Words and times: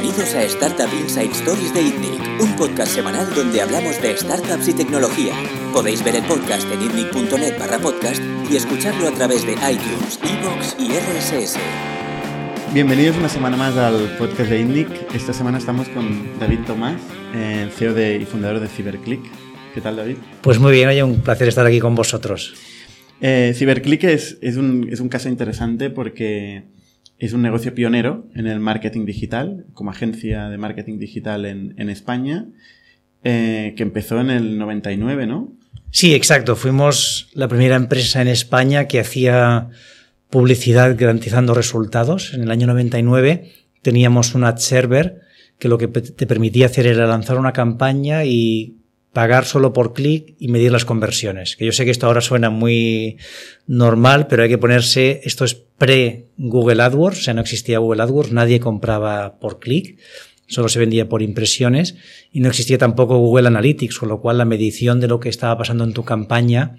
Bienvenidos 0.00 0.34
a 0.34 0.44
Startup 0.44 0.88
Inside 0.98 1.30
Stories 1.32 1.74
de 1.74 1.82
ITNIC, 1.82 2.40
un 2.40 2.56
podcast 2.56 2.94
semanal 2.94 3.34
donde 3.34 3.60
hablamos 3.60 4.00
de 4.00 4.16
startups 4.16 4.68
y 4.68 4.72
tecnología. 4.72 5.34
Podéis 5.74 6.02
ver 6.02 6.16
el 6.16 6.24
podcast 6.24 6.66
en 6.72 6.80
itnic.net 6.80 7.58
barra 7.58 7.78
podcast 7.78 8.22
y 8.50 8.56
escucharlo 8.56 9.06
a 9.06 9.10
través 9.12 9.44
de 9.44 9.52
iTunes, 9.52 10.18
Evox 10.24 10.74
y 10.78 10.88
RSS. 10.88 11.58
Bienvenidos 12.72 13.18
una 13.18 13.28
semana 13.28 13.58
más 13.58 13.76
al 13.76 14.16
podcast 14.16 14.48
de 14.48 14.60
ITNIC. 14.60 15.14
Esta 15.14 15.34
semana 15.34 15.58
estamos 15.58 15.86
con 15.90 16.38
David 16.40 16.60
Tomás, 16.66 16.98
el 17.34 17.70
CEO 17.70 17.92
de, 17.92 18.16
y 18.16 18.24
fundador 18.24 18.58
de 18.60 18.68
CyberClick. 18.68 19.20
¿Qué 19.74 19.82
tal, 19.82 19.96
David? 19.96 20.16
Pues 20.40 20.58
muy 20.58 20.72
bien, 20.72 20.88
oye, 20.88 21.02
un 21.02 21.20
placer 21.20 21.46
estar 21.46 21.66
aquí 21.66 21.78
con 21.78 21.94
vosotros. 21.94 22.54
Eh, 23.20 23.52
CyberClick 23.54 24.04
es, 24.04 24.38
es, 24.40 24.56
un, 24.56 24.88
es 24.90 25.00
un 25.00 25.10
caso 25.10 25.28
interesante 25.28 25.90
porque 25.90 26.79
es 27.20 27.34
un 27.34 27.42
negocio 27.42 27.74
pionero 27.74 28.26
en 28.34 28.46
el 28.46 28.60
marketing 28.60 29.04
digital, 29.04 29.66
como 29.74 29.90
agencia 29.90 30.48
de 30.48 30.56
marketing 30.56 30.98
digital 30.98 31.44
en, 31.44 31.90
España, 31.90 32.46
eh, 33.22 33.74
que 33.76 33.82
empezó 33.82 34.20
en 34.20 34.30
el 34.30 34.58
99, 34.58 35.26
¿no? 35.26 35.52
Sí, 35.90 36.14
exacto. 36.14 36.56
Fuimos 36.56 37.28
la 37.34 37.46
primera 37.46 37.76
empresa 37.76 38.22
en 38.22 38.28
España 38.28 38.88
que 38.88 39.00
hacía 39.00 39.68
publicidad 40.30 40.96
garantizando 40.98 41.52
resultados. 41.52 42.32
En 42.32 42.42
el 42.42 42.50
año 42.50 42.66
99 42.66 43.52
teníamos 43.82 44.34
un 44.34 44.44
ad 44.44 44.56
server 44.56 45.20
que 45.58 45.68
lo 45.68 45.76
que 45.76 45.88
te 45.88 46.26
permitía 46.26 46.66
hacer 46.66 46.86
era 46.86 47.06
lanzar 47.06 47.38
una 47.38 47.52
campaña 47.52 48.24
y 48.24 48.79
pagar 49.12 49.44
solo 49.44 49.72
por 49.72 49.92
clic 49.92 50.34
y 50.38 50.48
medir 50.48 50.70
las 50.70 50.84
conversiones. 50.84 51.56
Que 51.56 51.66
yo 51.66 51.72
sé 51.72 51.84
que 51.84 51.90
esto 51.90 52.06
ahora 52.06 52.20
suena 52.20 52.50
muy 52.50 53.16
normal, 53.66 54.26
pero 54.28 54.42
hay 54.42 54.48
que 54.48 54.58
ponerse, 54.58 55.20
esto 55.24 55.44
es 55.44 55.54
pre-Google 55.54 56.82
AdWords, 56.82 57.18
o 57.18 57.22
sea, 57.22 57.34
no 57.34 57.40
existía 57.40 57.78
Google 57.78 58.02
AdWords, 58.02 58.32
nadie 58.32 58.60
compraba 58.60 59.38
por 59.40 59.58
clic, 59.58 59.98
solo 60.46 60.68
se 60.68 60.78
vendía 60.78 61.08
por 61.08 61.22
impresiones 61.22 61.96
y 62.32 62.40
no 62.40 62.48
existía 62.48 62.78
tampoco 62.78 63.18
Google 63.18 63.48
Analytics, 63.48 63.98
con 63.98 64.08
lo 64.08 64.20
cual 64.20 64.38
la 64.38 64.44
medición 64.44 65.00
de 65.00 65.08
lo 65.08 65.20
que 65.20 65.28
estaba 65.28 65.56
pasando 65.56 65.84
en 65.84 65.92
tu 65.92 66.04
campaña 66.04 66.76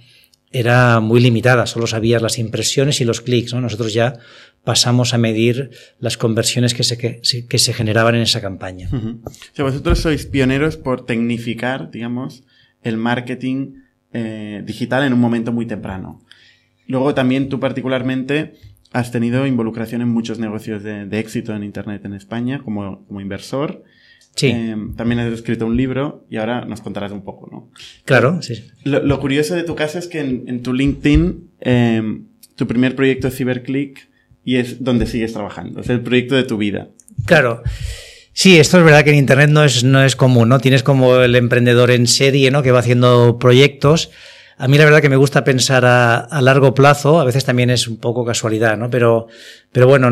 era 0.52 1.00
muy 1.00 1.22
limitada, 1.22 1.66
solo 1.66 1.88
sabías 1.88 2.22
las 2.22 2.38
impresiones 2.38 3.00
y 3.00 3.06
los 3.06 3.22
clics, 3.22 3.54
¿no? 3.54 3.62
Nosotros 3.62 3.94
ya 3.94 4.20
pasamos 4.64 5.14
a 5.14 5.18
medir 5.18 5.72
las 6.00 6.18
conversiones 6.18 6.74
que 6.74 6.84
se, 6.84 6.98
que, 6.98 7.22
que 7.50 7.58
se 7.58 7.74
generaban 7.74 8.16
en 8.16 8.22
esa 8.22 8.42
campaña. 8.42 8.90
Uh 8.92 8.96
-huh. 8.96 9.20
O 9.26 9.56
sea, 9.56 9.66
vosotros 9.66 10.00
sois 10.00 10.26
pioneros 10.26 10.78
por 10.78 11.06
tecnificar, 11.06 11.90
digamos, 11.92 12.44
el 12.84 12.98
marketing 12.98 13.74
eh, 14.14 14.62
digital 14.66 15.04
en 15.04 15.14
un 15.14 15.20
momento 15.20 15.52
muy 15.52 15.66
temprano. 15.66 16.22
Luego 16.88 17.14
también 17.14 17.50
tú 17.50 17.60
particularmente 17.60 18.54
has 18.92 19.12
tenido 19.12 19.48
involucración 19.48 20.02
en 20.02 20.10
muchos 20.10 20.38
negocios 20.38 20.84
de, 20.84 21.06
de 21.06 21.20
éxito 21.20 21.56
en 21.56 21.64
Internet 21.64 22.04
en 22.06 22.14
España 22.14 22.62
como, 22.64 23.06
como 23.08 23.22
inversor. 23.22 23.84
Sí. 24.36 24.48
Eh, 24.48 24.76
también 24.96 25.20
has 25.20 25.34
escrito 25.34 25.66
un 25.66 25.76
libro 25.76 26.26
y 26.30 26.38
ahora 26.38 26.66
nos 26.66 26.82
contarás 26.82 27.12
un 27.12 27.24
poco, 27.24 27.50
¿no? 27.52 27.70
Claro, 28.06 28.42
sí. 28.42 28.64
Lo, 28.84 29.02
lo 29.02 29.20
curioso 29.20 29.56
de 29.56 29.64
tu 29.64 29.76
caso 29.76 29.98
es 29.98 30.08
que 30.08 30.20
en, 30.20 30.44
en 30.48 30.62
tu 30.62 30.74
LinkedIn, 30.74 31.50
eh, 31.62 32.22
tu 32.56 32.68
primer 32.68 32.96
proyecto 32.96 33.28
es 33.28 33.36
CyberClick 33.36 34.11
y 34.44 34.58
es 34.58 34.84
donde 34.84 35.06
sigues 35.06 35.34
trabajando. 35.34 35.82
Es 35.82 35.90
el 35.90 36.02
proyecto 36.02 36.36
de 36.36 36.44
tu 36.44 36.58
vida. 36.58 36.88
Claro. 37.26 37.64
Sí, 38.34 38.60
esto 38.60 38.78
es 38.78 38.86
verdad 38.86 39.04
que 39.04 39.12
en 39.12 39.18
Internet 39.18 39.50
no 39.50 39.64
es, 39.64 39.84
no 39.84 40.04
es 40.04 40.16
común, 40.16 40.50
¿no? 40.50 40.60
Tienes 40.60 40.84
como 40.84 41.18
el 41.18 41.36
emprendedor 41.36 41.92
en 41.92 42.08
serie, 42.08 42.50
¿no? 42.50 42.64
Que 42.64 42.72
va 42.72 42.80
haciendo 42.80 43.38
proyectos. 43.40 44.10
A 44.58 44.68
mí 44.68 44.78
la 44.78 44.86
verdad 44.86 45.02
que 45.02 45.10
me 45.10 45.16
gusta 45.16 45.44
pensar 45.44 45.86
a, 45.86 46.42
largo 46.42 46.74
plazo, 46.74 47.20
a 47.20 47.26
veces 47.26 47.44
también 47.46 47.70
es 47.70 47.88
un 47.88 47.98
poco 47.98 48.24
casualidad, 48.24 48.78
¿no? 48.78 48.90
Pero, 48.90 49.28
pero 49.72 49.88
bueno, 49.88 50.10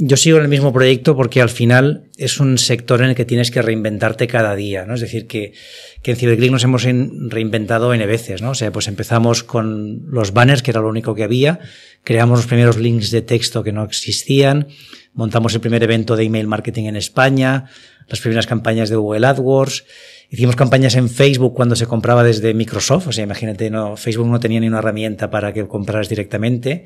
yo 0.00 0.16
sigo 0.16 0.38
en 0.38 0.44
el 0.44 0.48
mismo 0.48 0.72
proyecto 0.72 1.16
porque 1.16 1.42
al 1.42 1.48
final 1.48 2.04
es 2.16 2.38
un 2.38 2.56
sector 2.56 3.02
en 3.02 3.10
el 3.10 3.14
que 3.16 3.24
tienes 3.24 3.50
que 3.50 3.62
reinventarte 3.62 4.28
cada 4.28 4.54
día, 4.54 4.84
¿no? 4.86 4.94
Es 4.94 5.00
decir, 5.00 5.26
que, 5.26 5.54
que 6.02 6.12
en 6.12 6.16
CyberClick 6.16 6.52
nos 6.52 6.62
hemos 6.62 6.84
reinventado 6.84 7.92
N 7.92 8.06
veces, 8.06 8.40
¿no? 8.40 8.50
O 8.50 8.54
sea, 8.54 8.70
pues 8.70 8.86
empezamos 8.86 9.42
con 9.42 10.08
los 10.08 10.32
banners, 10.32 10.62
que 10.62 10.70
era 10.70 10.80
lo 10.80 10.88
único 10.88 11.16
que 11.16 11.24
había, 11.24 11.58
creamos 12.04 12.38
los 12.38 12.46
primeros 12.46 12.76
links 12.76 13.10
de 13.10 13.22
texto 13.22 13.64
que 13.64 13.72
no 13.72 13.82
existían, 13.82 14.68
montamos 15.14 15.52
el 15.54 15.60
primer 15.60 15.82
evento 15.82 16.14
de 16.14 16.24
email 16.24 16.46
marketing 16.46 16.84
en 16.84 16.96
España, 16.96 17.64
las 18.06 18.20
primeras 18.20 18.46
campañas 18.46 18.90
de 18.90 18.96
Google 18.96 19.26
AdWords, 19.26 19.84
hicimos 20.30 20.54
campañas 20.54 20.94
en 20.94 21.08
Facebook 21.08 21.54
cuando 21.54 21.74
se 21.74 21.86
compraba 21.86 22.22
desde 22.22 22.54
Microsoft, 22.54 23.08
o 23.08 23.12
sea, 23.12 23.24
imagínate, 23.24 23.68
no, 23.68 23.96
Facebook 23.96 24.28
no 24.28 24.38
tenía 24.38 24.60
ni 24.60 24.68
una 24.68 24.78
herramienta 24.78 25.28
para 25.28 25.52
que 25.52 25.66
compraras 25.66 26.08
directamente. 26.08 26.84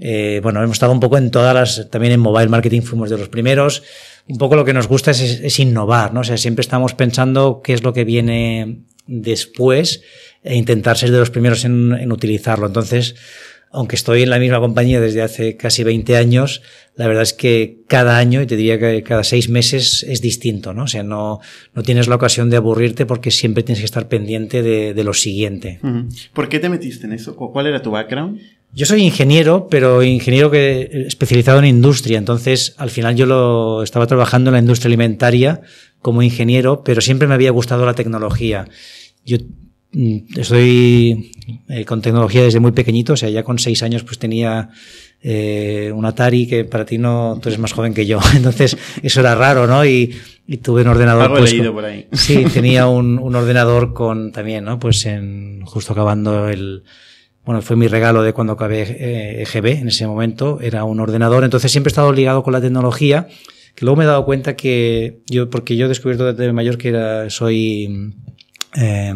Eh, 0.00 0.40
bueno, 0.42 0.62
hemos 0.62 0.76
estado 0.76 0.92
un 0.92 1.00
poco 1.00 1.18
en 1.18 1.30
todas 1.30 1.54
las, 1.54 1.90
también 1.90 2.14
en 2.14 2.20
mobile 2.20 2.48
marketing 2.48 2.80
fuimos 2.80 3.10
de 3.10 3.18
los 3.18 3.28
primeros. 3.28 3.82
Un 4.26 4.38
poco 4.38 4.56
lo 4.56 4.64
que 4.64 4.72
nos 4.72 4.88
gusta 4.88 5.10
es, 5.10 5.20
es, 5.20 5.58
innovar, 5.58 6.14
¿no? 6.14 6.20
O 6.20 6.24
sea, 6.24 6.38
siempre 6.38 6.62
estamos 6.62 6.94
pensando 6.94 7.60
qué 7.62 7.74
es 7.74 7.82
lo 7.82 7.92
que 7.92 8.04
viene 8.04 8.84
después 9.06 10.02
e 10.42 10.56
intentar 10.56 10.96
ser 10.96 11.10
de 11.10 11.18
los 11.18 11.30
primeros 11.30 11.64
en, 11.64 11.92
en 11.92 12.12
utilizarlo. 12.12 12.66
Entonces, 12.66 13.14
aunque 13.72 13.96
estoy 13.96 14.22
en 14.22 14.30
la 14.30 14.38
misma 14.38 14.58
compañía 14.58 15.00
desde 15.00 15.22
hace 15.22 15.56
casi 15.56 15.84
20 15.84 16.16
años, 16.16 16.62
la 16.96 17.06
verdad 17.06 17.22
es 17.22 17.32
que 17.32 17.82
cada 17.86 18.18
año, 18.18 18.42
y 18.42 18.46
te 18.46 18.56
diría 18.56 18.78
que 18.78 19.02
cada 19.02 19.22
seis 19.22 19.48
meses, 19.48 20.04
es 20.08 20.20
distinto, 20.20 20.74
¿no? 20.74 20.84
O 20.84 20.86
sea, 20.88 21.02
no, 21.02 21.40
no 21.74 21.82
tienes 21.82 22.08
la 22.08 22.16
ocasión 22.16 22.50
de 22.50 22.56
aburrirte 22.56 23.06
porque 23.06 23.30
siempre 23.30 23.62
tienes 23.62 23.80
que 23.80 23.84
estar 23.84 24.08
pendiente 24.08 24.62
de, 24.62 24.92
de 24.92 25.04
lo 25.04 25.14
siguiente. 25.14 25.78
¿Por 26.32 26.48
qué 26.48 26.58
te 26.58 26.68
metiste 26.68 27.06
en 27.06 27.12
eso? 27.12 27.36
¿Cuál 27.36 27.66
era 27.66 27.80
tu 27.80 27.92
background? 27.92 28.40
Yo 28.72 28.86
soy 28.86 29.02
ingeniero, 29.02 29.66
pero 29.68 30.02
ingeniero 30.02 30.50
que 30.50 31.04
especializado 31.06 31.58
en 31.58 31.64
industria. 31.64 32.18
Entonces, 32.18 32.74
al 32.78 32.90
final 32.90 33.16
yo 33.16 33.26
lo 33.26 33.82
estaba 33.82 34.06
trabajando 34.06 34.50
en 34.50 34.54
la 34.54 34.60
industria 34.60 34.88
alimentaria 34.88 35.60
como 36.00 36.22
ingeniero, 36.22 36.82
pero 36.84 37.00
siempre 37.00 37.26
me 37.26 37.34
había 37.34 37.50
gustado 37.50 37.84
la 37.84 37.94
tecnología. 37.94 38.68
Yo 39.24 39.38
estoy 40.36 41.32
eh, 41.68 41.84
con 41.84 42.00
tecnología 42.00 42.44
desde 42.44 42.60
muy 42.60 42.72
pequeñito, 42.72 43.14
o 43.14 43.16
sea, 43.16 43.28
ya 43.28 43.42
con 43.42 43.58
seis 43.58 43.82
años 43.82 44.04
pues 44.04 44.18
tenía 44.18 44.70
eh, 45.20 45.90
un 45.94 46.06
Atari 46.06 46.46
que 46.46 46.64
para 46.64 46.84
ti 46.84 46.96
no, 46.96 47.38
tú 47.42 47.48
eres 47.48 47.58
más 47.58 47.72
joven 47.72 47.92
que 47.92 48.06
yo, 48.06 48.20
entonces 48.36 48.76
eso 49.02 49.20
era 49.20 49.34
raro, 49.34 49.66
¿no? 49.66 49.84
Y, 49.84 50.14
y 50.46 50.58
tuve 50.58 50.82
un 50.82 50.88
ordenador. 50.88 51.24
Algo 51.24 51.38
pues, 51.38 51.50
leído 51.50 51.72
con, 51.72 51.82
por 51.82 51.84
ahí. 51.84 52.06
Sí, 52.12 52.44
tenía 52.54 52.86
un, 52.86 53.18
un, 53.18 53.34
ordenador 53.34 53.92
con 53.92 54.30
también, 54.30 54.64
¿no? 54.64 54.78
Pues 54.78 55.04
en 55.06 55.62
justo 55.64 55.92
acabando 55.92 56.48
el, 56.48 56.84
bueno, 57.50 57.62
fue 57.62 57.74
mi 57.74 57.88
regalo 57.88 58.22
de 58.22 58.32
cuando 58.32 58.52
acabé 58.52 58.82
eh, 58.82 59.42
EGB 59.42 59.80
en 59.80 59.88
ese 59.88 60.06
momento, 60.06 60.60
era 60.62 60.84
un 60.84 61.00
ordenador, 61.00 61.42
entonces 61.42 61.72
siempre 61.72 61.88
he 61.88 61.92
estado 61.92 62.12
ligado 62.12 62.44
con 62.44 62.52
la 62.52 62.60
tecnología, 62.60 63.26
que 63.74 63.84
luego 63.84 63.96
me 63.96 64.04
he 64.04 64.06
dado 64.06 64.24
cuenta 64.24 64.54
que 64.54 65.24
yo, 65.28 65.50
porque 65.50 65.76
yo 65.76 65.86
he 65.86 65.88
descubierto 65.88 66.32
desde 66.32 66.52
mayor 66.52 66.78
que 66.78 66.90
era, 66.90 67.28
soy 67.28 68.14
eh, 68.76 69.12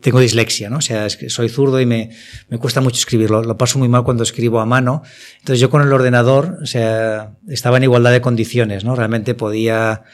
tengo 0.00 0.20
dislexia, 0.20 0.70
¿no? 0.70 0.76
O 0.76 0.80
sea, 0.80 1.08
soy 1.10 1.48
zurdo 1.48 1.80
y 1.80 1.86
me, 1.86 2.10
me 2.48 2.58
cuesta 2.58 2.80
mucho 2.80 2.98
escribirlo. 2.98 3.42
Lo 3.42 3.56
paso 3.56 3.80
muy 3.80 3.88
mal 3.88 4.04
cuando 4.04 4.22
escribo 4.22 4.60
a 4.60 4.64
mano. 4.64 5.02
Entonces 5.40 5.58
yo 5.58 5.68
con 5.68 5.82
el 5.82 5.92
ordenador, 5.92 6.58
o 6.62 6.66
sea, 6.66 7.32
estaba 7.48 7.78
en 7.78 7.82
igualdad 7.82 8.12
de 8.12 8.20
condiciones, 8.20 8.84
¿no? 8.84 8.94
Realmente 8.94 9.34
podía, 9.34 10.04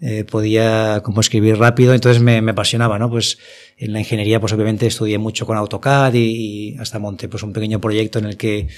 eh, 0.00 0.24
podía 0.24 1.00
como 1.02 1.20
escribir 1.20 1.56
rápido, 1.56 1.94
entonces 1.94 2.22
me, 2.22 2.42
me, 2.42 2.50
apasionaba, 2.50 2.98
¿no? 2.98 3.10
Pues 3.10 3.38
en 3.78 3.92
la 3.94 4.00
ingeniería, 4.00 4.40
pues 4.40 4.52
obviamente 4.52 4.86
estudié 4.86 5.16
mucho 5.16 5.46
con 5.46 5.56
AutoCAD 5.56 6.14
y, 6.14 6.18
y, 6.18 6.78
hasta 6.78 6.98
monté 6.98 7.28
pues 7.28 7.42
un 7.42 7.52
pequeño 7.52 7.80
proyecto 7.80 8.18
en 8.18 8.26
el 8.26 8.36
que 8.36 8.68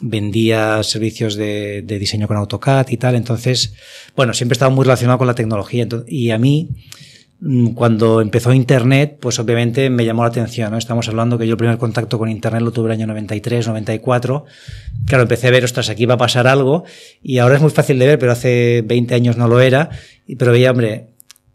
vendía 0.00 0.82
servicios 0.82 1.34
de, 1.34 1.82
de 1.82 1.98
diseño 1.98 2.26
con 2.26 2.38
AutoCAD 2.38 2.88
y 2.88 2.96
tal. 2.96 3.16
Entonces, 3.16 3.74
bueno, 4.16 4.32
siempre 4.32 4.54
he 4.54 4.56
estado 4.56 4.70
muy 4.70 4.84
relacionado 4.84 5.18
con 5.18 5.26
la 5.26 5.34
tecnología. 5.34 5.82
Entonces, 5.82 6.10
y 6.10 6.30
a 6.30 6.38
mí, 6.38 6.70
cuando 7.74 8.20
empezó 8.20 8.52
Internet, 8.52 9.16
pues 9.20 9.40
obviamente 9.40 9.90
me 9.90 10.04
llamó 10.04 10.22
la 10.22 10.28
atención, 10.28 10.70
¿no? 10.70 10.78
Estamos 10.78 11.08
hablando 11.08 11.38
que 11.38 11.46
yo 11.46 11.52
el 11.52 11.56
primer 11.56 11.76
contacto 11.76 12.16
con 12.16 12.28
Internet 12.28 12.62
lo 12.62 12.70
tuve 12.70 12.86
el 12.86 12.92
año 12.92 13.08
93, 13.08 13.66
94. 13.66 14.44
Claro, 15.06 15.22
empecé 15.22 15.48
a 15.48 15.50
ver, 15.50 15.64
ostras, 15.64 15.88
aquí 15.88 16.06
va 16.06 16.14
a 16.14 16.18
pasar 16.18 16.46
algo 16.46 16.84
y 17.20 17.38
ahora 17.38 17.56
es 17.56 17.62
muy 17.62 17.70
fácil 17.70 17.98
de 17.98 18.06
ver, 18.06 18.18
pero 18.20 18.30
hace 18.30 18.82
20 18.86 19.14
años 19.14 19.36
no 19.36 19.48
lo 19.48 19.60
era. 19.60 19.90
Pero 20.38 20.52
veía, 20.52 20.70
hombre, 20.70 21.08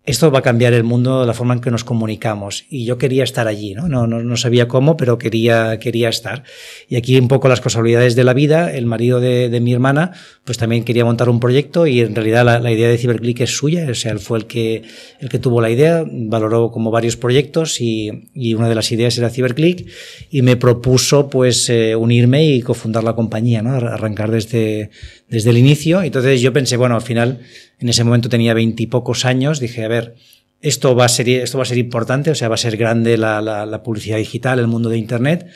esto 0.07 0.31
va 0.31 0.39
a 0.39 0.41
cambiar 0.41 0.73
el 0.73 0.83
mundo, 0.85 1.25
la 1.25 1.33
forma 1.33 1.53
en 1.53 1.59
que 1.61 1.69
nos 1.69 1.83
comunicamos. 1.83 2.65
Y 2.69 2.85
yo 2.85 2.97
quería 2.97 3.25
estar 3.25 3.47
allí, 3.47 3.73
¿no? 3.73 3.87
No, 3.89 4.07
no, 4.07 4.23
no 4.23 4.37
sabía 4.37 4.67
cómo, 4.67 4.97
pero 4.97 5.17
quería, 5.17 5.79
quería 5.79 6.07
estar. 6.07 6.43
Y 6.87 6.97
aquí 6.97 7.17
un 7.17 7.27
poco 7.27 7.49
las 7.49 7.59
casualidades 7.59 8.15
de 8.15 8.23
la 8.23 8.33
vida. 8.33 8.73
El 8.73 8.85
marido 8.85 9.19
de, 9.19 9.49
de 9.49 9.59
mi 9.59 9.73
hermana, 9.73 10.11
pues 10.47 10.57
también 10.57 10.85
quería 10.85 11.03
montar 11.03 11.27
un 11.27 11.41
proyecto 11.41 11.85
y 11.87 11.99
en 11.99 12.15
realidad 12.15 12.45
la, 12.45 12.71
idea 12.71 12.87
de 12.87 12.97
CyberClick 12.97 13.41
es 13.41 13.57
suya. 13.57 13.85
O 13.91 13.93
sea, 13.93 14.13
él 14.13 14.19
fue 14.19 14.37
el 14.37 14.45
que, 14.45 14.81
el 15.19 15.27
que 15.27 15.39
tuvo 15.39 15.59
la 15.59 15.69
idea, 15.69 16.05
valoró 16.09 16.71
como 16.71 16.89
varios 16.89 17.17
proyectos 17.17 17.81
y, 17.81 18.29
y 18.33 18.53
una 18.53 18.69
de 18.69 18.75
las 18.75 18.89
ideas 18.93 19.17
era 19.17 19.29
CyberClick 19.29 19.89
y 20.31 20.41
me 20.43 20.55
propuso 20.55 21.29
pues 21.29 21.69
eh, 21.69 21.97
unirme 21.97 22.45
y 22.45 22.61
cofundar 22.61 23.03
la 23.03 23.13
compañía, 23.13 23.61
¿no? 23.61 23.71
Arrancar 23.75 24.31
desde, 24.31 24.89
desde 25.27 25.49
el 25.49 25.57
inicio. 25.57 26.01
Entonces 26.01 26.39
yo 26.39 26.53
pensé, 26.53 26.77
bueno, 26.77 26.95
al 26.95 27.01
final, 27.01 27.41
en 27.79 27.89
ese 27.89 28.05
momento 28.05 28.29
tenía 28.29 28.53
veintipocos 28.53 29.25
años, 29.25 29.59
dije, 29.59 29.83
a 29.83 29.89
ver, 29.89 30.15
esto 30.61 30.95
va 30.95 31.03
a 31.03 31.09
ser, 31.09 31.27
esto 31.27 31.57
va 31.57 31.63
a 31.63 31.67
ser 31.67 31.77
importante, 31.77 32.31
o 32.31 32.35
sea, 32.35 32.47
va 32.47 32.55
a 32.55 32.57
ser 32.57 32.77
grande 32.77 33.17
la, 33.17 33.41
la, 33.41 33.65
la, 33.65 33.83
publicidad 33.83 34.15
digital, 34.15 34.59
el 34.59 34.67
mundo 34.67 34.87
de 34.87 34.97
Internet. 34.97 35.47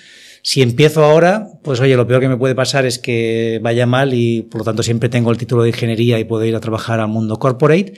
Si 0.43 0.61
empiezo 0.61 1.03
ahora, 1.03 1.49
pues 1.63 1.79
oye, 1.79 1.95
lo 1.95 2.07
peor 2.07 2.21
que 2.21 2.27
me 2.27 2.37
puede 2.37 2.55
pasar 2.55 2.85
es 2.85 2.97
que 2.97 3.59
vaya 3.61 3.85
mal 3.85 4.13
y 4.13 4.41
por 4.43 4.61
lo 4.61 4.65
tanto 4.65 4.81
siempre 4.81 5.07
tengo 5.07 5.31
el 5.31 5.37
título 5.37 5.63
de 5.63 5.69
ingeniería 5.69 6.19
y 6.19 6.23
puedo 6.23 6.43
ir 6.45 6.55
a 6.55 6.59
trabajar 6.59 6.99
al 6.99 7.09
mundo 7.09 7.37
corporate. 7.37 7.93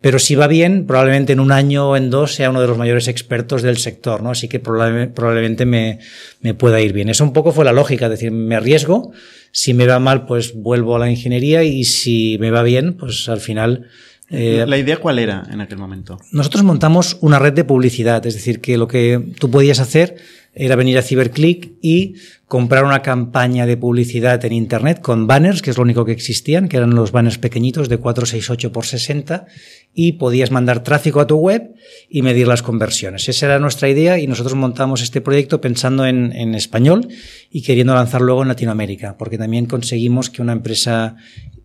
Pero 0.00 0.18
si 0.18 0.34
va 0.34 0.46
bien, 0.46 0.86
probablemente 0.86 1.32
en 1.32 1.40
un 1.40 1.50
año 1.50 1.90
o 1.90 1.96
en 1.96 2.10
dos 2.10 2.34
sea 2.34 2.50
uno 2.50 2.60
de 2.60 2.68
los 2.68 2.78
mayores 2.78 3.08
expertos 3.08 3.62
del 3.62 3.78
sector, 3.78 4.22
¿no? 4.22 4.30
Así 4.30 4.48
que 4.48 4.60
probablemente 4.60 5.64
me, 5.64 5.98
me 6.40 6.54
pueda 6.54 6.80
ir 6.80 6.92
bien. 6.92 7.08
Eso 7.08 7.24
un 7.24 7.32
poco 7.32 7.52
fue 7.52 7.64
la 7.64 7.72
lógica, 7.72 8.06
es 8.06 8.10
decir, 8.10 8.30
me 8.30 8.54
arriesgo, 8.54 9.12
si 9.50 9.72
me 9.74 9.86
va 9.86 9.98
mal, 9.98 10.26
pues 10.26 10.54
vuelvo 10.54 10.94
a 10.94 10.98
la 10.98 11.10
ingeniería 11.10 11.64
y 11.64 11.84
si 11.84 12.36
me 12.38 12.50
va 12.50 12.62
bien, 12.62 12.94
pues 12.94 13.28
al 13.28 13.40
final 13.40 13.88
eh, 14.30 14.64
¿La 14.66 14.78
idea 14.78 14.96
cuál 14.96 15.18
era 15.18 15.46
en 15.50 15.60
aquel 15.60 15.78
momento? 15.78 16.18
Nosotros 16.32 16.64
montamos 16.64 17.18
una 17.20 17.38
red 17.38 17.52
de 17.52 17.64
publicidad, 17.64 18.24
es 18.26 18.34
decir, 18.34 18.60
que 18.60 18.78
lo 18.78 18.88
que 18.88 19.34
tú 19.38 19.50
podías 19.50 19.80
hacer 19.80 20.16
era 20.54 20.76
venir 20.76 20.98
a 20.98 21.02
CiberClick 21.02 21.72
y 21.82 22.14
comprar 22.46 22.84
una 22.84 23.02
campaña 23.02 23.66
de 23.66 23.76
publicidad 23.76 24.44
en 24.44 24.52
Internet 24.52 25.00
con 25.00 25.26
banners, 25.26 25.62
que 25.62 25.70
es 25.70 25.76
lo 25.76 25.82
único 25.82 26.04
que 26.04 26.12
existían, 26.12 26.68
que 26.68 26.76
eran 26.76 26.94
los 26.94 27.10
banners 27.10 27.38
pequeñitos 27.38 27.88
de 27.88 27.98
468 27.98 28.72
por 28.72 28.86
60, 28.86 29.46
y 29.92 30.12
podías 30.12 30.50
mandar 30.50 30.82
tráfico 30.82 31.20
a 31.20 31.26
tu 31.26 31.36
web 31.36 31.74
y 32.08 32.22
medir 32.22 32.46
las 32.46 32.62
conversiones. 32.62 33.28
Esa 33.28 33.46
era 33.46 33.58
nuestra 33.58 33.88
idea 33.88 34.18
y 34.18 34.26
nosotros 34.26 34.54
montamos 34.54 35.02
este 35.02 35.20
proyecto 35.20 35.60
pensando 35.60 36.06
en, 36.06 36.32
en 36.32 36.54
español 36.54 37.08
y 37.50 37.62
queriendo 37.62 37.94
lanzar 37.94 38.20
luego 38.20 38.42
en 38.42 38.48
Latinoamérica, 38.48 39.16
porque 39.16 39.38
también 39.38 39.66
conseguimos 39.66 40.30
que 40.30 40.42
una 40.42 40.52
empresa 40.52 41.16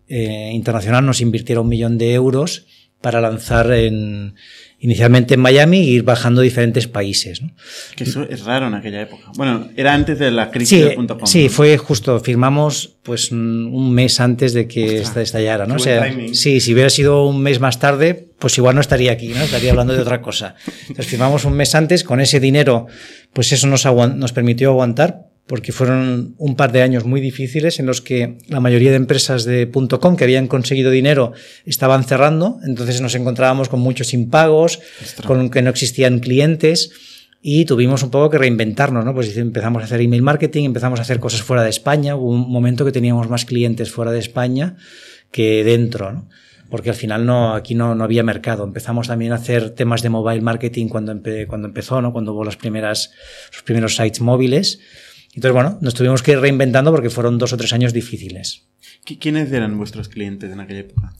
eh, 0.08 0.50
internacional 0.52 1.06
nos 1.06 1.20
invirtiera 1.20 1.60
un 1.60 1.68
millón 1.68 1.96
de 1.96 2.14
euros 2.14 2.66
para 3.00 3.20
lanzar 3.20 3.70
en, 3.72 4.34
inicialmente 4.80 5.34
en 5.34 5.40
Miami 5.40 5.78
e 5.78 5.90
ir 5.92 6.02
bajando 6.02 6.40
diferentes 6.40 6.88
países. 6.88 7.42
¿no? 7.42 7.52
Que 7.94 8.04
eso 8.04 8.26
es 8.28 8.44
raro 8.44 8.66
en 8.66 8.74
aquella 8.74 9.02
época. 9.02 9.30
Bueno, 9.36 9.68
era 9.76 9.92
antes 9.94 10.18
de 10.18 10.30
la 10.30 10.50
crisis 10.50 10.78
sí, 10.78 10.82
de 10.82 11.16
Sí, 11.24 11.48
fue 11.48 11.76
justo. 11.76 12.18
Firmamos 12.20 12.96
pues 13.02 13.30
un 13.30 13.92
mes 13.92 14.20
antes 14.20 14.54
de 14.54 14.66
que 14.66 15.00
Ostras, 15.00 15.24
estallara. 15.24 15.66
¿no? 15.66 15.76
O 15.76 15.78
sea, 15.78 16.12
sí, 16.32 16.60
si 16.60 16.72
hubiera 16.72 16.90
sido 16.90 17.26
un 17.26 17.42
mes 17.42 17.60
más 17.60 17.78
tarde, 17.78 18.30
pues 18.38 18.56
igual 18.56 18.74
no 18.74 18.80
estaría 18.80 19.12
aquí, 19.12 19.28
¿no? 19.28 19.42
Estaría 19.42 19.70
hablando 19.70 19.92
de 19.92 20.00
otra 20.00 20.22
cosa. 20.22 20.54
Entonces 20.82 21.06
firmamos 21.06 21.44
un 21.44 21.52
mes 21.52 21.74
antes. 21.74 22.02
Con 22.02 22.20
ese 22.20 22.40
dinero, 22.40 22.86
pues 23.32 23.52
eso 23.52 23.66
nos, 23.66 23.84
nos 23.84 24.32
permitió 24.32 24.70
aguantar 24.70 25.29
porque 25.46 25.72
fueron 25.72 26.34
un 26.38 26.54
par 26.54 26.70
de 26.70 26.82
años 26.82 27.04
muy 27.04 27.20
difíciles 27.20 27.80
en 27.80 27.86
los 27.86 28.00
que 28.00 28.38
la 28.48 28.60
mayoría 28.60 28.90
de 28.90 28.96
empresas 28.96 29.44
de 29.44 29.68
.com 29.70 30.16
que 30.16 30.24
habían 30.24 30.46
conseguido 30.46 30.90
dinero 30.90 31.32
estaban 31.66 32.04
cerrando, 32.04 32.60
entonces 32.64 33.00
nos 33.00 33.14
encontrábamos 33.14 33.68
con 33.68 33.80
muchos 33.80 34.14
impagos, 34.14 34.80
con 35.26 35.50
que 35.50 35.62
no 35.62 35.70
existían 35.70 36.20
clientes 36.20 36.92
y 37.42 37.64
tuvimos 37.64 38.02
un 38.02 38.10
poco 38.10 38.30
que 38.30 38.38
reinventarnos, 38.38 39.04
¿no? 39.04 39.14
Pues 39.14 39.36
empezamos 39.36 39.82
a 39.82 39.86
hacer 39.86 40.00
email 40.00 40.22
marketing, 40.22 40.66
empezamos 40.66 40.98
a 40.98 41.02
hacer 41.02 41.20
cosas 41.20 41.42
fuera 41.42 41.62
de 41.62 41.70
España, 41.70 42.14
hubo 42.14 42.30
un 42.30 42.50
momento 42.50 42.84
que 42.84 42.92
teníamos 42.92 43.28
más 43.28 43.44
clientes 43.44 43.90
fuera 43.90 44.12
de 44.12 44.18
España 44.18 44.76
que 45.30 45.64
dentro, 45.64 46.12
¿no? 46.12 46.28
Porque 46.68 46.90
al 46.90 46.96
final 46.96 47.26
no, 47.26 47.54
aquí 47.54 47.74
no, 47.74 47.96
no 47.96 48.04
había 48.04 48.22
mercado. 48.22 48.62
Empezamos 48.62 49.08
también 49.08 49.32
a 49.32 49.36
hacer 49.36 49.70
temas 49.70 50.02
de 50.02 50.08
mobile 50.08 50.40
marketing 50.40 50.86
cuando, 50.86 51.20
cuando 51.48 51.66
empezó, 51.66 52.00
¿no? 52.00 52.12
Cuando 52.12 52.32
hubo 52.32 52.44
las 52.44 52.56
primeras, 52.56 53.10
los 53.52 53.64
primeros 53.64 53.96
sites 53.96 54.20
móviles. 54.20 54.78
Entonces, 55.34 55.52
bueno, 55.52 55.78
nos 55.80 55.94
tuvimos 55.94 56.22
que 56.22 56.32
ir 56.32 56.40
reinventando 56.40 56.90
porque 56.90 57.10
fueron 57.10 57.38
dos 57.38 57.52
o 57.52 57.56
tres 57.56 57.72
años 57.72 57.92
difíciles. 57.92 58.64
¿Quiénes 59.04 59.52
eran 59.52 59.78
vuestros 59.78 60.08
clientes 60.08 60.52
en 60.52 60.60
aquella 60.60 60.80
época? 60.80 61.14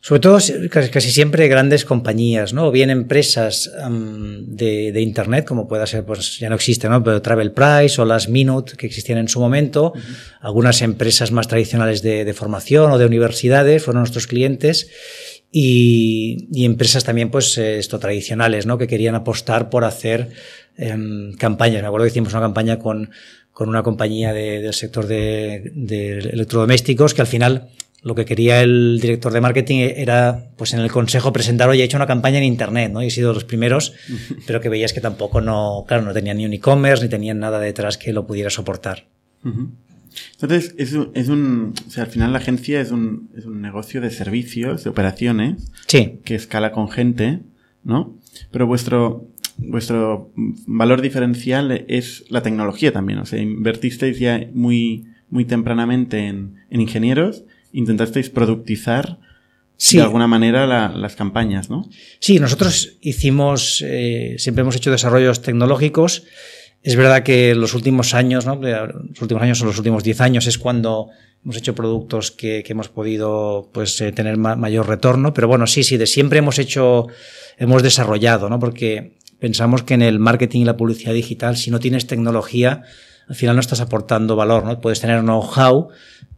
Sobre 0.00 0.20
todo, 0.20 0.38
casi 0.70 1.10
siempre 1.10 1.48
grandes 1.48 1.84
compañías, 1.84 2.54
¿no? 2.54 2.68
O 2.68 2.70
bien 2.70 2.88
empresas 2.88 3.70
um, 3.84 4.46
de, 4.46 4.92
de, 4.92 5.00
Internet, 5.02 5.44
como 5.44 5.66
pueda 5.66 5.86
ser, 5.86 6.04
pues 6.04 6.38
ya 6.38 6.48
no 6.48 6.54
existe, 6.54 6.88
¿no? 6.88 7.02
Pero 7.02 7.20
Travel 7.20 7.52
Price 7.52 8.00
o 8.00 8.04
las 8.04 8.28
Minute, 8.28 8.76
que 8.76 8.86
existían 8.86 9.18
en 9.18 9.28
su 9.28 9.40
momento. 9.40 9.92
Uh 9.94 9.98
-huh. 9.98 10.16
Algunas 10.40 10.82
empresas 10.82 11.32
más 11.32 11.48
tradicionales 11.48 12.00
de, 12.00 12.24
de, 12.24 12.32
formación 12.32 12.92
o 12.92 12.96
de 12.96 13.06
universidades 13.06 13.82
fueron 13.82 14.02
nuestros 14.02 14.26
clientes. 14.26 14.88
Y, 15.50 16.48
y 16.52 16.64
empresas 16.64 17.04
también, 17.04 17.30
pues, 17.30 17.58
esto, 17.58 17.98
tradicionales, 17.98 18.66
¿no? 18.66 18.78
Que 18.78 18.86
querían 18.86 19.14
apostar 19.14 19.68
por 19.68 19.84
hacer 19.84 20.30
eh, 20.78 20.96
campañas. 21.38 21.82
Me 21.82 21.88
acuerdo 21.88 22.04
que 22.04 22.10
hicimos 22.10 22.32
una 22.32 22.42
campaña 22.42 22.78
con, 22.78 23.10
con 23.52 23.68
una 23.68 23.82
compañía 23.82 24.32
de, 24.32 24.60
del 24.60 24.74
sector 24.74 25.06
de, 25.06 25.72
de, 25.74 26.18
electrodomésticos 26.18 27.14
que 27.14 27.20
al 27.20 27.26
final 27.26 27.68
lo 28.02 28.14
que 28.14 28.24
quería 28.24 28.62
el 28.62 29.00
director 29.00 29.32
de 29.32 29.40
marketing 29.40 29.78
era, 29.96 30.50
pues 30.56 30.72
en 30.72 30.80
el 30.80 30.90
consejo 30.90 31.32
presentar, 31.32 31.68
oye, 31.68 31.82
he 31.82 31.84
hecho 31.84 31.96
una 31.96 32.06
campaña 32.06 32.38
en 32.38 32.44
internet, 32.44 32.92
¿no? 32.92 33.02
Y 33.02 33.08
he 33.08 33.10
sido 33.10 33.32
los 33.32 33.44
primeros, 33.44 33.92
pero 34.46 34.60
que 34.60 34.68
veías 34.68 34.92
que 34.92 35.00
tampoco 35.00 35.40
no, 35.40 35.84
claro, 35.86 36.04
no 36.04 36.12
tenían 36.12 36.36
ni 36.38 36.46
un 36.46 36.52
e-commerce, 36.52 37.02
ni 37.02 37.10
tenían 37.10 37.40
nada 37.40 37.58
detrás 37.58 37.98
que 37.98 38.12
lo 38.12 38.26
pudiera 38.26 38.50
soportar. 38.50 39.06
Uh 39.44 39.48
-huh. 39.48 39.70
Entonces, 40.40 40.74
es 40.78 40.92
un, 40.92 41.10
es 41.14 41.28
un, 41.28 41.74
o 41.86 41.90
sea, 41.90 42.04
al 42.04 42.10
final 42.10 42.32
la 42.32 42.38
agencia 42.38 42.80
es 42.80 42.90
un, 42.90 43.30
es 43.36 43.44
un 43.44 43.60
negocio 43.60 44.00
de 44.00 44.10
servicios, 44.10 44.84
de 44.84 44.90
operaciones, 44.90 45.70
sí. 45.86 46.20
que 46.24 46.34
escala 46.34 46.72
con 46.72 46.88
gente, 46.90 47.40
¿no? 47.84 48.16
Pero 48.50 48.66
vuestro, 48.66 49.26
vuestro 49.58 50.32
valor 50.66 51.02
diferencial 51.02 51.84
es 51.88 52.24
la 52.30 52.42
tecnología 52.42 52.92
también. 52.92 53.18
O 53.18 53.26
sea, 53.26 53.40
invertisteis 53.40 54.18
ya 54.18 54.48
muy, 54.54 55.06
muy 55.28 55.44
tempranamente 55.44 56.26
en, 56.26 56.56
en 56.70 56.80
ingenieros, 56.80 57.44
intentasteis 57.72 58.30
productizar 58.30 59.18
sí. 59.76 59.96
de 59.96 60.04
alguna 60.04 60.26
manera 60.26 60.66
la, 60.66 60.88
las 60.88 61.16
campañas, 61.16 61.70
¿no? 61.70 61.88
Sí, 62.20 62.38
nosotros 62.38 62.98
hicimos, 63.00 63.82
eh, 63.86 64.36
siempre 64.38 64.62
hemos 64.62 64.76
hecho 64.76 64.90
desarrollos 64.90 65.42
tecnológicos. 65.42 66.24
Es 66.82 66.94
verdad 66.94 67.24
que 67.24 67.54
los 67.54 67.74
últimos 67.74 68.14
años, 68.14 68.46
¿no? 68.46 68.56
Los 68.56 69.20
últimos 69.20 69.42
años 69.42 69.60
o 69.62 69.66
los 69.66 69.78
últimos 69.78 70.04
10 70.04 70.20
años 70.20 70.46
es 70.46 70.58
cuando 70.58 71.08
hemos 71.44 71.56
hecho 71.56 71.74
productos 71.74 72.30
que, 72.30 72.62
que 72.62 72.72
hemos 72.72 72.88
podido 72.88 73.70
pues 73.72 74.00
eh, 74.00 74.12
tener 74.12 74.36
ma 74.36 74.56
mayor 74.56 74.88
retorno, 74.88 75.34
pero 75.34 75.48
bueno, 75.48 75.66
sí, 75.66 75.82
sí, 75.82 75.96
de 75.96 76.06
siempre 76.06 76.38
hemos 76.38 76.58
hecho, 76.58 77.06
hemos 77.58 77.82
desarrollado, 77.82 78.48
¿no? 78.48 78.58
Porque 78.58 79.18
pensamos 79.38 79.82
que 79.82 79.94
en 79.94 80.02
el 80.02 80.18
marketing 80.18 80.62
y 80.62 80.64
la 80.64 80.76
publicidad 80.76 81.12
digital, 81.12 81.56
si 81.56 81.70
no 81.70 81.80
tienes 81.80 82.06
tecnología, 82.06 82.82
al 83.28 83.34
final 83.34 83.56
no 83.56 83.60
estás 83.60 83.80
aportando 83.80 84.36
valor, 84.36 84.64
¿no? 84.64 84.80
Puedes 84.80 85.00
tener 85.00 85.20
know-how, 85.20 85.88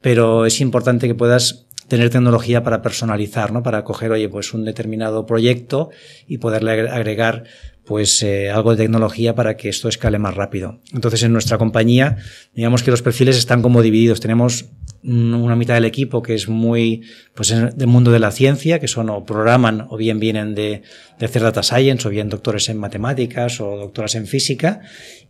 pero 0.00 0.47
es 0.47 0.61
importante 0.61 1.06
que 1.06 1.14
puedas 1.14 1.67
tener 1.88 2.11
tecnología 2.11 2.62
para 2.62 2.82
personalizar, 2.82 3.52
¿no? 3.52 3.62
Para 3.62 3.85
coger, 3.85 4.12
oye, 4.12 4.29
pues 4.29 4.55
un 4.55 4.64
determinado 4.64 5.26
proyecto 5.26 5.91
y 6.26 6.38
poderle 6.38 6.88
agregar 6.88 7.44
pues 7.85 8.23
eh, 8.23 8.50
algo 8.50 8.70
de 8.70 8.85
tecnología 8.85 9.35
para 9.35 9.56
que 9.56 9.69
esto 9.69 9.88
escale 9.88 10.19
más 10.19 10.37
rápido. 10.37 10.79
Entonces, 10.93 11.25
en 11.25 11.32
nuestra 11.32 11.58
compañía, 11.58 12.19
digamos 12.55 12.85
que 12.85 12.93
los 12.93 13.02
perfiles 13.02 13.37
están 13.37 13.62
como 13.62 13.83
divididos. 13.83 14.21
Tenemos 14.21 14.66
una 15.02 15.57
mitad 15.57 15.75
del 15.75 15.85
equipo 15.87 16.23
que 16.23 16.35
es 16.35 16.49
muy 16.49 17.02
pues 17.35 17.49
del 17.49 17.87
mundo 17.87 18.11
de 18.11 18.19
la 18.19 18.30
ciencia, 18.30 18.78
que 18.78 18.88
son 18.88 19.09
o 19.11 19.25
programan 19.25 19.87
o 19.88 19.97
bien 19.97 20.21
vienen 20.21 20.54
de, 20.54 20.83
hacer 21.21 21.42
data 21.42 21.62
science 21.62 22.07
o 22.07 22.11
bien 22.11 22.28
doctores 22.28 22.69
en 22.69 22.78
matemáticas 22.78 23.61
o 23.61 23.76
doctoras 23.76 24.14
en 24.14 24.26
física. 24.26 24.80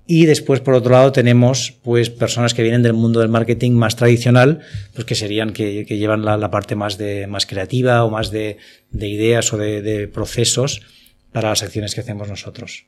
Y 0.07 0.27
después, 0.27 0.61
por 0.61 0.75
otro 0.75 0.91
lado, 0.91 1.13
tenemos 1.13 1.79
pues 1.85 2.11
personas 2.11 2.53
que 2.53 2.65
vienen 2.65 2.83
del 2.83 2.95
mundo 2.95 3.21
del 3.21 3.29
marketing 3.29 3.73
más 3.73 3.95
tradicional, 3.95 4.61
pues 4.93 5.05
que 5.05 5.15
serían 5.15 5.53
que, 5.53 5.85
llevan 5.85 6.25
la, 6.25 6.51
parte 6.51 6.75
más 6.75 6.99
de 6.99 7.29
más 7.29 7.47
creativa 7.47 8.05
o 8.05 8.11
más 8.11 8.33
de, 8.33 8.57
de 8.91 9.09
ideas 9.09 9.53
o 9.53 9.57
de, 9.57 10.09
procesos 10.09 10.83
para 11.31 11.51
las 11.51 11.63
acciones 11.63 11.95
que 11.95 12.01
hacemos 12.01 12.29
nosotros. 12.29 12.87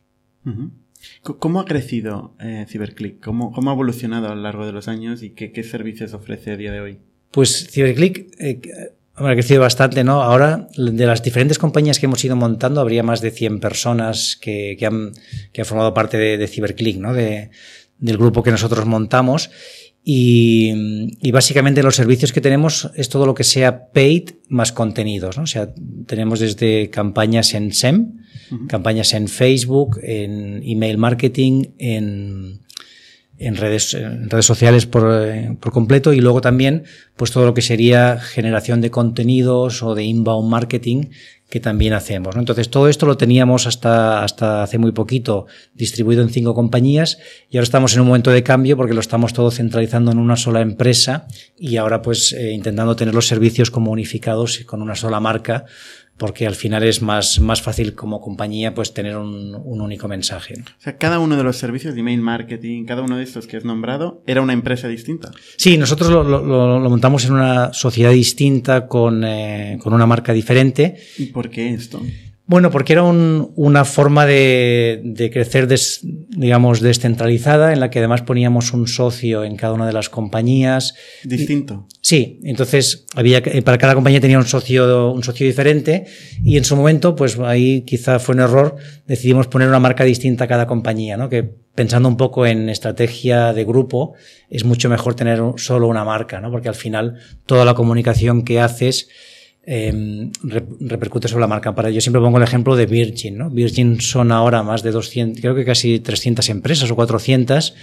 ¿Cómo 1.22 1.60
ha 1.60 1.64
crecido 1.64 2.34
eh, 2.40 2.66
CiberClick? 2.68 3.22
¿Cómo, 3.22 3.52
¿Cómo, 3.52 3.70
ha 3.70 3.74
evolucionado 3.74 4.28
a 4.28 4.34
lo 4.34 4.42
largo 4.42 4.66
de 4.66 4.72
los 4.72 4.88
años 4.88 5.22
y 5.22 5.30
qué, 5.30 5.52
qué 5.52 5.62
servicios 5.62 6.14
ofrece 6.14 6.52
a 6.52 6.56
día 6.56 6.72
de 6.72 6.80
hoy? 6.80 6.98
Pues 7.30 7.68
CiberClick 7.70 8.34
eh, 8.38 8.60
ha 9.14 9.32
crecido 9.32 9.60
bastante, 9.60 10.04
¿no? 10.04 10.22
Ahora, 10.22 10.68
de 10.76 11.06
las 11.06 11.22
diferentes 11.22 11.58
compañías 11.58 11.98
que 11.98 12.06
hemos 12.06 12.24
ido 12.24 12.36
montando, 12.36 12.80
habría 12.80 13.02
más 13.02 13.20
de 13.20 13.30
100 13.30 13.60
personas 13.60 14.38
que, 14.40 14.76
que, 14.78 14.86
han, 14.86 15.12
que 15.52 15.60
han 15.60 15.66
formado 15.66 15.94
parte 15.94 16.16
de, 16.16 16.38
de 16.38 16.48
CiberClick, 16.48 16.98
¿no? 16.98 17.12
De, 17.12 17.50
del 17.98 18.18
grupo 18.18 18.42
que 18.42 18.50
nosotros 18.50 18.84
montamos. 18.84 19.50
Y, 20.04 20.72
y, 21.20 21.30
básicamente 21.30 21.80
los 21.82 21.94
servicios 21.94 22.32
que 22.32 22.40
tenemos 22.40 22.90
es 22.96 23.08
todo 23.08 23.24
lo 23.24 23.34
que 23.34 23.44
sea 23.44 23.92
paid 23.92 24.30
más 24.48 24.72
contenidos, 24.72 25.36
¿no? 25.36 25.44
O 25.44 25.46
sea, 25.46 25.72
tenemos 26.06 26.40
desde 26.40 26.90
campañas 26.90 27.54
en 27.54 27.72
SEM, 27.72 28.18
uh 28.50 28.54
-huh. 28.54 28.66
campañas 28.66 29.14
en 29.14 29.28
Facebook, 29.28 30.00
en 30.02 30.60
email 30.64 30.98
marketing, 30.98 31.66
en, 31.78 32.62
en 33.38 33.56
redes, 33.56 33.94
en 33.94 34.28
redes 34.28 34.46
sociales 34.46 34.86
por, 34.86 35.04
eh, 35.24 35.56
por, 35.60 35.72
completo 35.72 36.12
y 36.12 36.20
luego 36.20 36.40
también 36.40 36.84
pues 37.16 37.30
todo 37.30 37.44
lo 37.44 37.54
que 37.54 37.62
sería 37.62 38.18
generación 38.18 38.80
de 38.80 38.90
contenidos 38.90 39.82
o 39.82 39.94
de 39.94 40.04
inbound 40.04 40.48
marketing 40.48 41.06
que 41.52 41.60
también 41.60 41.92
hacemos. 41.92 42.34
Entonces, 42.36 42.70
todo 42.70 42.88
esto 42.88 43.04
lo 43.04 43.18
teníamos 43.18 43.66
hasta, 43.66 44.24
hasta 44.24 44.62
hace 44.62 44.78
muy 44.78 44.92
poquito 44.92 45.44
distribuido 45.74 46.22
en 46.22 46.30
cinco 46.30 46.54
compañías 46.54 47.18
y 47.50 47.58
ahora 47.58 47.64
estamos 47.64 47.92
en 47.92 48.00
un 48.00 48.06
momento 48.06 48.30
de 48.30 48.42
cambio 48.42 48.74
porque 48.74 48.94
lo 48.94 49.02
estamos 49.02 49.34
todo 49.34 49.50
centralizando 49.50 50.10
en 50.12 50.18
una 50.18 50.36
sola 50.36 50.62
empresa 50.62 51.26
y 51.58 51.76
ahora 51.76 52.00
pues 52.00 52.32
eh, 52.32 52.52
intentando 52.52 52.96
tener 52.96 53.14
los 53.14 53.26
servicios 53.26 53.70
como 53.70 53.90
unificados 53.90 54.60
con 54.64 54.80
una 54.80 54.94
sola 54.94 55.20
marca 55.20 55.66
porque 56.22 56.46
al 56.46 56.54
final 56.54 56.84
es 56.84 57.02
más, 57.02 57.40
más 57.40 57.62
fácil 57.62 57.96
como 57.96 58.20
compañía 58.20 58.74
pues 58.74 58.94
tener 58.94 59.16
un, 59.16 59.56
un 59.56 59.80
único 59.80 60.06
mensaje. 60.06 60.54
O 60.60 60.80
sea, 60.80 60.96
cada 60.96 61.18
uno 61.18 61.36
de 61.36 61.42
los 61.42 61.56
servicios 61.56 61.94
de 61.94 62.00
email 62.00 62.20
marketing, 62.20 62.84
cada 62.84 63.02
uno 63.02 63.16
de 63.16 63.24
estos 63.24 63.48
que 63.48 63.56
has 63.56 63.64
nombrado, 63.64 64.22
era 64.24 64.40
una 64.40 64.52
empresa 64.52 64.86
distinta. 64.86 65.32
Sí, 65.56 65.76
nosotros 65.76 66.10
lo, 66.10 66.22
lo, 66.22 66.78
lo 66.78 66.88
montamos 66.88 67.24
en 67.24 67.32
una 67.32 67.72
sociedad 67.72 68.12
distinta 68.12 68.86
con, 68.86 69.24
eh, 69.24 69.80
con 69.82 69.94
una 69.94 70.06
marca 70.06 70.32
diferente. 70.32 70.96
¿Y 71.18 71.26
por 71.26 71.50
qué 71.50 71.74
esto? 71.74 72.00
Bueno, 72.44 72.70
porque 72.70 72.92
era 72.92 73.04
un, 73.04 73.52
una 73.54 73.84
forma 73.84 74.26
de, 74.26 75.00
de 75.04 75.30
crecer, 75.30 75.68
des, 75.68 76.00
digamos, 76.02 76.80
descentralizada, 76.80 77.72
en 77.72 77.78
la 77.78 77.88
que 77.88 78.00
además 78.00 78.22
poníamos 78.22 78.72
un 78.72 78.88
socio 78.88 79.44
en 79.44 79.56
cada 79.56 79.74
una 79.74 79.86
de 79.86 79.92
las 79.92 80.08
compañías. 80.08 80.94
Distinto. 81.22 81.86
Y, 81.88 81.94
sí, 82.00 82.40
entonces 82.42 83.06
había 83.14 83.42
para 83.64 83.78
cada 83.78 83.94
compañía 83.94 84.20
tenía 84.20 84.38
un 84.38 84.46
socio, 84.46 85.12
un 85.12 85.22
socio 85.22 85.46
diferente 85.46 86.06
y 86.42 86.56
en 86.56 86.64
su 86.64 86.74
momento, 86.74 87.14
pues 87.14 87.38
ahí 87.38 87.82
quizá 87.82 88.18
fue 88.18 88.34
un 88.34 88.40
error, 88.40 88.76
decidimos 89.06 89.46
poner 89.46 89.68
una 89.68 89.78
marca 89.78 90.02
distinta 90.02 90.44
a 90.44 90.48
cada 90.48 90.66
compañía, 90.66 91.16
¿no? 91.16 91.28
Que 91.28 91.42
pensando 91.74 92.08
un 92.08 92.16
poco 92.16 92.44
en 92.44 92.68
estrategia 92.68 93.52
de 93.52 93.64
grupo, 93.64 94.14
es 94.50 94.64
mucho 94.64 94.88
mejor 94.88 95.14
tener 95.14 95.40
solo 95.56 95.86
una 95.86 96.04
marca, 96.04 96.40
¿no? 96.40 96.50
Porque 96.50 96.68
al 96.68 96.74
final 96.74 97.18
toda 97.46 97.64
la 97.64 97.74
comunicación 97.74 98.42
que 98.42 98.60
haces 98.60 99.08
eh, 99.64 100.30
repercute 100.80 101.28
sobre 101.28 101.42
la 101.42 101.46
marca. 101.46 101.74
Para 101.74 101.90
yo 101.90 102.00
siempre 102.00 102.20
pongo 102.20 102.38
el 102.38 102.44
ejemplo 102.44 102.76
de 102.76 102.86
Virgin, 102.86 103.38
¿no? 103.38 103.50
Virgin 103.50 104.00
son 104.00 104.32
ahora 104.32 104.62
más 104.62 104.82
de 104.82 104.90
200, 104.90 105.40
creo 105.40 105.54
que 105.54 105.64
casi 105.64 106.00
300 106.00 106.48
empresas 106.48 106.90
o 106.90 106.96
400 106.96 107.74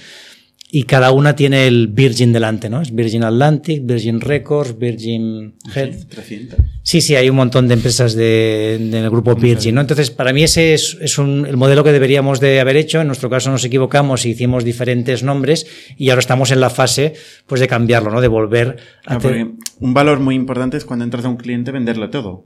y 0.71 0.83
cada 0.83 1.11
una 1.11 1.35
tiene 1.35 1.65
el 1.65 1.88
Virgin 1.88 2.31
delante, 2.31 2.69
¿no? 2.69 2.81
Es 2.81 2.93
Virgin 2.93 3.23
Atlantic, 3.23 3.83
Virgin 3.83 4.21
Records, 4.21 4.77
Virgin 4.77 5.55
Health. 5.73 6.07
300. 6.09 6.59
Sí, 6.83 7.01
sí, 7.01 7.15
hay 7.15 7.27
un 7.27 7.38
montón 7.38 7.67
de 7.67 7.73
empresas 7.73 8.13
de, 8.13 8.77
del 8.79 9.09
grupo 9.09 9.35
Virgin, 9.35 9.73
¿no? 9.73 9.81
Entonces, 9.81 10.11
para 10.11 10.31
mí 10.31 10.43
ese 10.43 10.75
es, 10.75 10.95
es 11.01 11.17
un, 11.17 11.47
el 11.47 11.57
modelo 11.57 11.83
que 11.83 11.91
deberíamos 11.91 12.39
de 12.39 12.59
haber 12.59 12.77
hecho. 12.77 13.01
En 13.01 13.07
nuestro 13.07 13.31
caso 13.31 13.49
nos 13.49 13.65
equivocamos 13.65 14.27
y 14.27 14.29
hicimos 14.29 14.63
diferentes 14.63 15.23
nombres 15.23 15.65
y 15.97 16.11
ahora 16.11 16.19
estamos 16.19 16.51
en 16.51 16.59
la 16.59 16.69
fase, 16.69 17.13
pues, 17.47 17.59
de 17.59 17.67
cambiarlo, 17.67 18.11
¿no? 18.11 18.21
De 18.21 18.27
volver 18.27 18.77
a... 19.07 19.17
Porque 19.17 19.47
un 19.79 19.93
valor 19.95 20.19
muy 20.19 20.35
importante 20.35 20.77
es 20.77 20.85
cuando 20.85 21.03
entras 21.03 21.25
a 21.25 21.29
un 21.29 21.38
cliente 21.38 21.71
venderlo 21.71 22.11
todo. 22.11 22.45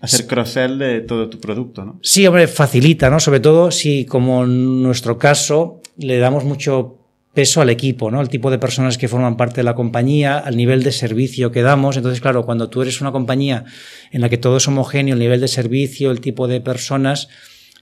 Hacer 0.00 0.26
cross-sell 0.26 0.78
de 0.78 1.02
todo 1.02 1.28
tu 1.28 1.38
producto, 1.40 1.84
¿no? 1.84 2.00
Sí, 2.02 2.26
hombre, 2.26 2.48
facilita, 2.48 3.10
¿no? 3.10 3.20
Sobre 3.20 3.40
todo 3.40 3.70
si, 3.70 4.06
como 4.06 4.44
en 4.44 4.82
nuestro 4.82 5.18
caso, 5.18 5.82
le 5.98 6.16
damos 6.16 6.44
mucho 6.44 6.99
peso 7.34 7.60
al 7.60 7.70
equipo, 7.70 8.10
¿no? 8.10 8.20
El 8.20 8.28
tipo 8.28 8.50
de 8.50 8.58
personas 8.58 8.98
que 8.98 9.08
forman 9.08 9.36
parte 9.36 9.56
de 9.56 9.64
la 9.64 9.74
compañía, 9.74 10.38
al 10.38 10.56
nivel 10.56 10.82
de 10.82 10.92
servicio 10.92 11.52
que 11.52 11.62
damos. 11.62 11.96
Entonces, 11.96 12.20
claro, 12.20 12.44
cuando 12.44 12.68
tú 12.68 12.82
eres 12.82 13.00
una 13.00 13.12
compañía 13.12 13.64
en 14.10 14.20
la 14.20 14.28
que 14.28 14.38
todo 14.38 14.56
es 14.56 14.66
homogéneo, 14.66 15.14
el 15.14 15.20
nivel 15.20 15.40
de 15.40 15.48
servicio, 15.48 16.10
el 16.10 16.20
tipo 16.20 16.48
de 16.48 16.60
personas, 16.60 17.28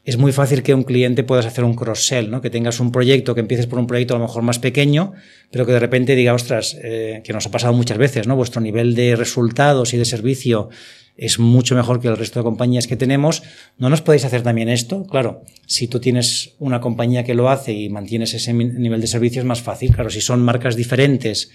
es 0.04 0.16
muy 0.16 0.32
fácil 0.32 0.62
que 0.62 0.74
un 0.74 0.84
cliente 0.84 1.22
puedas 1.22 1.46
hacer 1.46 1.64
un 1.64 1.74
cross-sell, 1.74 2.30
¿no? 2.30 2.40
Que 2.40 2.50
tengas 2.50 2.80
un 2.80 2.92
proyecto, 2.92 3.34
que 3.34 3.40
empieces 3.40 3.66
por 3.66 3.78
un 3.78 3.86
proyecto 3.86 4.14
a 4.14 4.18
lo 4.18 4.24
mejor 4.24 4.42
más 4.42 4.58
pequeño, 4.58 5.12
pero 5.50 5.66
que 5.66 5.72
de 5.72 5.80
repente 5.80 6.14
diga, 6.14 6.34
ostras, 6.34 6.76
eh, 6.82 7.20
que 7.24 7.32
nos 7.32 7.46
ha 7.46 7.50
pasado 7.50 7.72
muchas 7.72 7.98
veces, 7.98 8.26
¿no? 8.26 8.36
Vuestro 8.36 8.60
nivel 8.60 8.94
de 8.94 9.16
resultados 9.16 9.92
y 9.92 9.98
de 9.98 10.04
servicio 10.04 10.70
es 11.18 11.40
mucho 11.40 11.74
mejor 11.74 12.00
que 12.00 12.06
el 12.06 12.16
resto 12.16 12.38
de 12.38 12.44
compañías 12.44 12.86
que 12.86 12.96
tenemos. 12.96 13.42
¿No 13.76 13.90
nos 13.90 14.00
podéis 14.00 14.24
hacer 14.24 14.42
también 14.42 14.68
esto? 14.68 15.04
Claro, 15.04 15.42
si 15.66 15.88
tú 15.88 15.98
tienes 15.98 16.54
una 16.60 16.80
compañía 16.80 17.24
que 17.24 17.34
lo 17.34 17.50
hace 17.50 17.72
y 17.72 17.90
mantienes 17.90 18.32
ese 18.34 18.54
nivel 18.54 19.00
de 19.00 19.08
servicio 19.08 19.42
es 19.42 19.46
más 19.46 19.60
fácil. 19.60 19.92
Claro, 19.92 20.10
si 20.10 20.20
son 20.20 20.42
marcas 20.42 20.76
diferentes, 20.76 21.50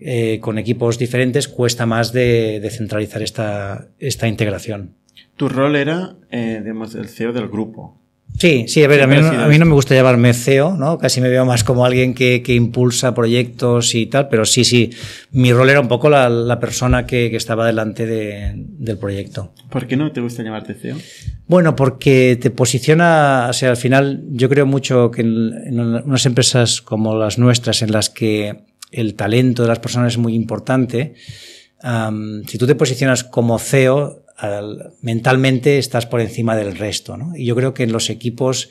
eh, 0.00 0.40
con 0.40 0.58
equipos 0.58 0.98
diferentes, 0.98 1.46
cuesta 1.46 1.86
más 1.86 2.12
de, 2.12 2.58
de, 2.60 2.70
centralizar 2.70 3.22
esta, 3.22 3.88
esta 4.00 4.26
integración. 4.26 4.96
Tu 5.36 5.48
rol 5.48 5.76
era, 5.76 6.16
eh, 6.30 6.60
digamos, 6.62 6.96
el 6.96 7.08
CEO 7.08 7.32
del 7.32 7.48
grupo. 7.48 7.97
Sí, 8.38 8.66
sí, 8.68 8.84
a 8.84 8.88
ver, 8.88 9.02
a 9.02 9.08
mí, 9.08 9.16
no, 9.16 9.28
a 9.28 9.48
mí, 9.48 9.58
no, 9.58 9.64
me 9.64 9.72
gusta 9.72 9.96
llamarme 9.96 10.32
CEO, 10.32 10.76
¿no? 10.76 10.96
Casi 10.96 11.20
me 11.20 11.28
veo 11.28 11.44
más 11.44 11.64
como 11.64 11.84
alguien 11.84 12.14
que, 12.14 12.40
que 12.40 12.54
impulsa 12.54 13.12
proyectos 13.12 13.96
y 13.96 14.06
tal, 14.06 14.28
pero 14.28 14.44
sí, 14.44 14.62
sí, 14.64 14.90
mi 15.32 15.52
rol 15.52 15.70
era 15.70 15.80
un 15.80 15.88
poco 15.88 16.08
la, 16.08 16.28
la 16.28 16.60
persona 16.60 17.04
que, 17.04 17.30
que, 17.30 17.36
estaba 17.36 17.66
delante 17.66 18.06
de, 18.06 18.52
del 18.54 18.96
proyecto. 18.96 19.52
¿Por 19.70 19.88
qué 19.88 19.96
no 19.96 20.12
te 20.12 20.20
gusta 20.20 20.44
llamarte 20.44 20.74
CEO? 20.74 20.96
Bueno, 21.48 21.74
porque 21.74 22.38
te 22.40 22.50
posiciona, 22.50 23.48
o 23.50 23.52
sea, 23.52 23.70
al 23.70 23.76
final 23.76 24.22
yo 24.30 24.48
creo 24.48 24.66
mucho 24.66 25.10
que 25.10 25.22
en, 25.22 25.52
en 25.66 25.80
unas 25.80 26.24
empresas 26.24 26.80
como 26.80 27.16
las 27.16 27.38
nuestras, 27.38 27.82
en 27.82 27.90
las 27.90 28.08
que 28.08 28.66
el 28.92 29.14
talento 29.14 29.62
de 29.62 29.68
las 29.68 29.80
personas 29.80 30.12
es 30.12 30.18
muy 30.18 30.36
importante, 30.36 31.14
um, 31.82 32.44
si 32.44 32.56
tú 32.56 32.68
te 32.68 32.76
posicionas 32.76 33.24
como 33.24 33.58
CEO, 33.58 34.22
al, 34.38 34.94
mentalmente 35.02 35.78
estás 35.78 36.06
por 36.06 36.20
encima 36.20 36.56
del 36.56 36.76
resto, 36.76 37.16
¿no? 37.16 37.36
Y 37.36 37.44
yo 37.44 37.56
creo 37.56 37.74
que 37.74 37.82
en 37.82 37.92
los 37.92 38.08
equipos 38.08 38.70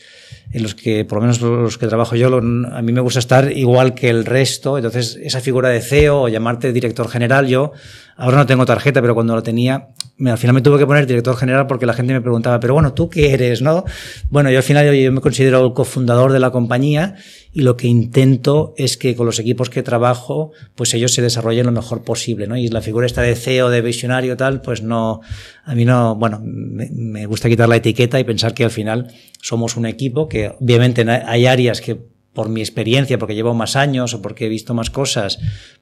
en 0.51 0.63
los 0.63 0.75
que, 0.75 1.03
por 1.03 1.17
lo 1.17 1.21
menos 1.21 1.41
los 1.41 1.77
que 1.77 1.87
trabajo 1.87 2.15
yo, 2.15 2.35
a 2.37 2.81
mí 2.81 2.93
me 2.93 3.01
gusta 3.01 3.19
estar 3.19 3.51
igual 3.51 3.93
que 3.93 4.09
el 4.09 4.25
resto. 4.25 4.77
Entonces, 4.77 5.19
esa 5.21 5.41
figura 5.41 5.69
de 5.69 5.81
CEO 5.81 6.21
o 6.21 6.29
llamarte 6.29 6.71
director 6.71 7.09
general, 7.09 7.47
yo 7.47 7.73
ahora 8.15 8.37
no 8.37 8.45
tengo 8.45 8.65
tarjeta, 8.65 9.01
pero 9.01 9.13
cuando 9.13 9.35
lo 9.35 9.43
tenía, 9.43 9.89
al 10.25 10.37
final 10.37 10.55
me 10.55 10.61
tuve 10.61 10.79
que 10.79 10.87
poner 10.87 11.05
director 11.05 11.35
general 11.35 11.67
porque 11.67 11.85
la 11.85 11.93
gente 11.93 12.13
me 12.13 12.21
preguntaba, 12.21 12.59
pero 12.59 12.73
bueno, 12.73 12.93
¿tú 12.93 13.09
qué 13.09 13.33
eres, 13.33 13.61
no? 13.61 13.83
Bueno, 14.29 14.49
yo 14.49 14.57
al 14.57 14.63
final 14.63 14.85
yo, 14.85 14.93
yo 14.93 15.11
me 15.11 15.21
considero 15.21 15.63
el 15.63 15.73
cofundador 15.73 16.31
de 16.31 16.39
la 16.39 16.49
compañía 16.51 17.15
y 17.53 17.61
lo 17.61 17.77
que 17.77 17.87
intento 17.87 18.73
es 18.77 18.97
que 18.97 19.15
con 19.15 19.25
los 19.27 19.37
equipos 19.39 19.69
que 19.69 19.83
trabajo, 19.83 20.51
pues 20.75 20.93
ellos 20.93 21.13
se 21.13 21.21
desarrollen 21.21 21.67
lo 21.67 21.71
mejor 21.71 22.03
posible, 22.03 22.47
¿no? 22.47 22.57
Y 22.57 22.67
la 22.69 22.81
figura 22.81 23.05
esta 23.05 23.21
de 23.21 23.35
CEO, 23.35 23.69
de 23.69 23.81
visionario, 23.81 24.37
tal, 24.37 24.61
pues 24.61 24.81
no, 24.81 25.21
a 25.63 25.75
mí 25.75 25.85
no, 25.85 26.15
bueno, 26.15 26.41
me, 26.43 26.89
me 26.91 27.25
gusta 27.27 27.49
quitar 27.49 27.69
la 27.69 27.75
etiqueta 27.75 28.19
y 28.19 28.23
pensar 28.23 28.53
que 28.53 28.63
al 28.63 28.71
final 28.71 29.13
somos 29.41 29.77
un 29.77 29.85
equipo 29.85 30.27
que 30.27 30.51
obviamente 30.59 31.05
hay 31.09 31.45
áreas 31.45 31.79
que 31.81 32.16
por 32.37 32.49
mi 32.49 32.61
experiencia, 32.61 33.17
porque 33.17 33.33
llevo 33.33 33.55
más 33.55 33.75
años 33.75 34.13
o 34.13 34.21
porque 34.21 34.45
he 34.45 34.47
visto 34.47 34.75
más 34.75 34.91
cosas, 34.91 35.39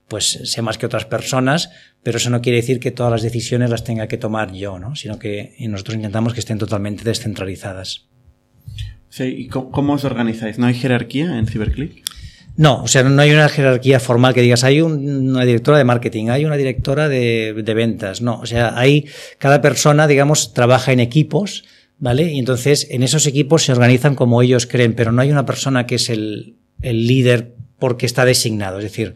pues 0.07 0.39
sé 0.45 0.62
más 0.62 0.77
que 0.77 0.85
otras 0.85 1.03
personas, 1.03 1.69
pero 2.01 2.15
eso 2.15 2.29
no 2.29 2.39
quiere 2.39 2.59
decir 2.59 2.79
que 2.79 2.91
todas 2.91 3.12
las 3.12 3.24
decisiones 3.24 3.69
las 3.69 3.83
tenga 3.83 4.07
que 4.07 4.17
tomar 4.17 4.53
yo, 4.53 4.79
¿no? 4.79 4.95
Sino 4.95 5.19
que 5.19 5.53
nosotros 5.59 5.97
intentamos 5.97 6.33
que 6.33 6.39
estén 6.39 6.57
totalmente 6.57 7.03
descentralizadas. 7.03 8.07
Sí, 9.09 9.24
¿y 9.38 9.47
cómo 9.50 9.95
os 9.95 10.05
organizáis? 10.05 10.57
¿No 10.57 10.67
hay 10.67 10.75
jerarquía 10.75 11.38
en 11.38 11.45
CiberClick? 11.45 12.05
No, 12.55 12.83
o 12.83 12.88
sea, 12.88 13.03
no 13.03 13.21
hay 13.21 13.31
una 13.31 13.50
jerarquía 13.50 14.00
formal 14.00 14.33
que 14.33 14.41
digas, 14.41 14.63
hay 14.63 14.79
un, 14.79 15.31
una 15.31 15.43
directora 15.43 15.77
de 15.77 15.83
marketing, 15.83 16.29
hay 16.29 16.45
una 16.45 16.55
directora 16.55 17.09
de, 17.09 17.53
de, 17.65 17.74
ventas. 17.74 18.21
No, 18.21 18.39
o 18.39 18.45
sea, 18.45 18.79
hay, 18.79 19.09
cada 19.39 19.59
persona, 19.59 20.07
digamos, 20.07 20.53
trabaja 20.53 20.93
en 20.93 21.01
equipos, 21.01 21.65
¿vale? 21.98 22.32
Y 22.32 22.40
entonces 22.40 22.88
en 22.90 23.04
esos 23.04 23.25
equipos 23.28 23.64
se 23.64 23.72
organizan 23.72 24.16
como 24.16 24.42
ellos 24.42 24.68
creen, 24.68 24.94
pero 24.94 25.12
no 25.12 25.22
hay 25.22 25.32
una 25.32 25.46
persona 25.46 25.86
que 25.86 25.96
es 25.96 26.10
el, 26.10 26.58
el 26.82 27.08
líder 27.08 27.56
porque 27.80 28.06
está 28.06 28.25
designado. 28.25 28.80
Es 28.80 28.84
decir, 28.84 29.14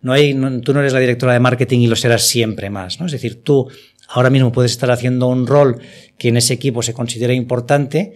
no 0.00 0.12
hay, 0.12 0.34
no, 0.34 0.60
tú 0.60 0.74
no 0.74 0.80
eres 0.80 0.92
la 0.92 1.00
directora 1.00 1.32
de 1.32 1.40
marketing 1.40 1.80
y 1.80 1.86
lo 1.86 1.96
serás 1.96 2.26
siempre 2.26 2.70
más, 2.70 3.00
¿no? 3.00 3.06
Es 3.06 3.12
decir, 3.12 3.42
tú 3.42 3.68
ahora 4.08 4.30
mismo 4.30 4.52
puedes 4.52 4.72
estar 4.72 4.90
haciendo 4.90 5.28
un 5.28 5.46
rol 5.46 5.80
que 6.18 6.28
en 6.28 6.36
ese 6.36 6.54
equipo 6.54 6.82
se 6.82 6.92
considera 6.92 7.32
importante, 7.32 8.14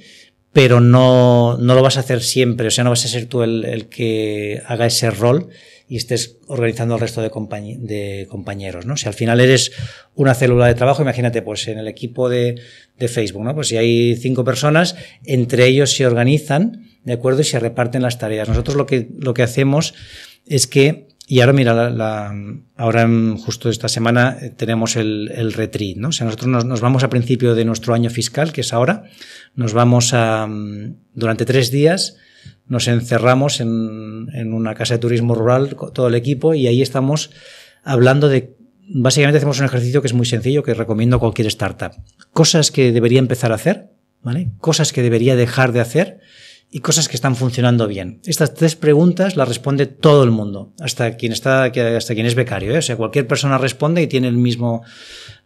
pero 0.53 0.81
no, 0.81 1.57
no 1.59 1.75
lo 1.75 1.83
vas 1.83 1.97
a 1.97 2.01
hacer 2.01 2.23
siempre, 2.23 2.69
o 2.69 2.71
sea, 2.71 2.85
no 2.85 2.91
vas 2.91 3.05
a 3.05 3.09
ser 3.09 3.27
tú 3.27 3.43
el, 3.43 3.65
el 3.65 3.89
que 3.89 4.63
haga 4.67 4.87
ese 4.87 5.11
rol 5.11 5.49
y 5.89 5.97
estés 5.97 6.39
organizando 6.49 6.95
al 6.95 7.01
resto 7.01 7.23
de, 7.23 7.31
compañ 7.31 7.79
de 7.87 8.27
compañeros, 8.29 8.87
¿no? 8.87 8.97
Si 8.97 9.07
al 9.07 9.15
final 9.15 9.41
eres 9.41 9.73
una 10.15 10.35
célula 10.35 10.67
de 10.67 10.75
trabajo, 10.75 11.03
imagínate, 11.03 11.43
pues 11.43 11.69
en 11.69 11.79
el 11.79 11.89
equipo 11.89 12.29
de, 12.29 12.61
de 12.99 13.09
Facebook, 13.09 13.45
¿no? 13.45 13.55
Pues 13.55 13.69
si 13.69 13.77
hay 13.77 14.17
cinco 14.17 14.45
personas, 14.45 14.97
entre 15.25 15.67
ellos 15.67 15.93
se 15.93 16.07
organizan, 16.07 16.89
¿de 17.05 17.13
acuerdo? 17.13 17.43
Y 17.43 17.45
se 17.45 17.61
reparten 17.61 18.03
las 18.03 18.19
tareas. 18.19 18.49
Nosotros 18.49 18.77
lo 18.77 18.87
que, 18.87 19.09
lo 19.19 19.35
que 19.35 19.43
hacemos 19.43 19.95
es 20.47 20.67
que 20.67 21.07
y 21.29 21.41
ahora, 21.41 21.53
mira, 21.55 21.91
la, 21.91 22.33
ahora 22.77 23.09
justo 23.45 23.69
esta 23.69 23.89
semana 23.89 24.39
tenemos 24.57 24.95
el, 24.95 25.33
el 25.35 25.53
retreat, 25.53 25.97
¿no? 25.97 26.09
O 26.11 26.13
sea, 26.13 26.25
nosotros 26.25 26.47
nos, 26.47 26.65
nos, 26.65 26.81
vamos 26.81 27.03
a 27.03 27.09
principio 27.11 27.57
de 27.57 27.65
nuestro 27.65 27.95
año 27.95 28.11
fiscal, 28.11 28.53
que 28.53 28.61
es 28.61 28.73
ahora, 28.73 29.03
nos 29.57 29.73
vamos 29.73 30.15
a, 30.15 30.49
durante 31.15 31.45
tres 31.45 31.73
días, 31.73 32.17
nos 32.69 32.89
encerramos 32.89 33.61
en, 33.61 34.29
en 34.33 34.53
una 34.53 34.75
casa 34.75 34.95
de 34.95 34.99
turismo 34.99 35.35
rural, 35.35 35.77
todo 35.93 36.09
el 36.09 36.15
equipo, 36.15 36.55
y 36.55 36.67
ahí 36.67 36.83
estamos 36.83 37.31
hablando 37.85 38.29
de, 38.29 38.57
básicamente 38.89 39.39
hacemos 39.39 39.61
un 39.61 39.67
ejercicio 39.67 40.03
que 40.03 40.09
es 40.09 40.15
muy 40.15 40.27
sencillo, 40.27 40.63
que 40.63 40.75
recomiendo 40.75 41.17
a 41.17 41.21
cualquier 41.21 41.49
startup. 41.49 41.93
Cosas 42.33 42.71
que 42.71 42.93
debería 42.93 43.19
empezar 43.19 43.53
a 43.53 43.57
hacer, 43.57 43.91
¿vale? 44.23 44.51
Cosas 44.59 44.93
que 44.93 45.03
debería 45.03 45.37
dejar 45.37 45.73
de 45.73 45.81
hacer, 45.81 46.21
y 46.77 46.81
cosas 46.81 47.09
que 47.09 47.17
están 47.17 47.37
funcionando 47.37 47.89
bien. 47.89 48.21
Estas 48.27 48.53
tres 48.53 48.77
preguntas 48.77 49.35
las 49.35 49.49
responde 49.49 49.87
todo 49.87 50.25
el 50.25 50.31
mundo, 50.31 50.75
hasta 50.79 51.17
quien 51.17 51.33
está, 51.33 51.65
hasta 51.65 52.15
quien 52.15 52.27
es 52.27 52.35
becario, 52.35 52.75
¿eh? 52.75 52.77
o 52.77 52.83
sea, 52.83 52.97
cualquier 52.97 53.27
persona 53.27 53.57
responde 53.57 54.03
y 54.03 54.09
tiene 54.09 54.29
el 54.29 54.37
mismo, 54.37 54.83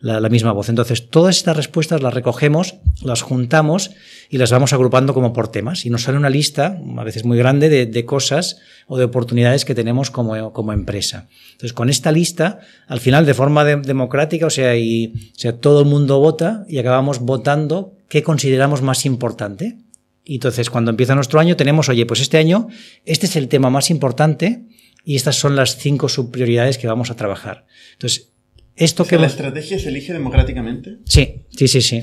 la, 0.00 0.28
misma 0.28 0.50
voz. 0.50 0.68
Entonces, 0.68 1.08
todas 1.08 1.36
estas 1.36 1.56
respuestas 1.56 2.02
las 2.02 2.12
recogemos, 2.12 2.78
las 3.04 3.22
juntamos 3.22 3.92
y 4.28 4.38
las 4.38 4.50
vamos 4.50 4.72
agrupando 4.72 5.14
como 5.14 5.32
por 5.32 5.46
temas. 5.46 5.86
Y 5.86 5.90
nos 5.90 6.02
sale 6.02 6.18
una 6.18 6.30
lista, 6.30 6.80
a 6.98 7.04
veces 7.04 7.24
muy 7.24 7.38
grande, 7.38 7.86
de, 7.86 8.04
cosas 8.04 8.58
o 8.88 8.98
de 8.98 9.04
oportunidades 9.04 9.64
que 9.64 9.76
tenemos 9.76 10.10
como, 10.10 10.52
como, 10.52 10.72
empresa. 10.72 11.28
Entonces, 11.52 11.72
con 11.72 11.90
esta 11.90 12.10
lista, 12.10 12.58
al 12.88 12.98
final, 12.98 13.24
de 13.24 13.34
forma 13.34 13.64
democrática, 13.64 14.46
o 14.46 14.50
sea, 14.50 14.76
y, 14.76 15.30
o 15.36 15.38
sea, 15.38 15.56
todo 15.58 15.82
el 15.82 15.86
mundo 15.86 16.18
vota 16.18 16.64
y 16.68 16.78
acabamos 16.78 17.20
votando 17.20 17.92
qué 18.08 18.24
consideramos 18.24 18.82
más 18.82 19.06
importante. 19.06 19.78
Y 20.24 20.34
entonces, 20.34 20.70
cuando 20.70 20.90
empieza 20.90 21.14
nuestro 21.14 21.40
año, 21.40 21.56
tenemos, 21.56 21.88
oye, 21.88 22.06
pues 22.06 22.20
este 22.20 22.38
año, 22.38 22.68
este 23.04 23.26
es 23.26 23.36
el 23.36 23.48
tema 23.48 23.70
más 23.70 23.90
importante 23.90 24.66
y 25.04 25.16
estas 25.16 25.36
son 25.36 25.56
las 25.56 25.76
cinco 25.76 26.08
subprioridades 26.08 26.78
que 26.78 26.86
vamos 26.86 27.10
a 27.10 27.16
trabajar. 27.16 27.66
Entonces, 27.92 28.32
esto 28.76 29.04
que... 29.04 29.18
¿La 29.18 29.26
estrategia 29.26 29.78
se 29.78 29.88
elige 29.88 30.12
democráticamente? 30.12 30.98
Sí, 31.04 31.42
sí, 31.50 31.68
sí, 31.68 31.82
sí. 31.82 32.02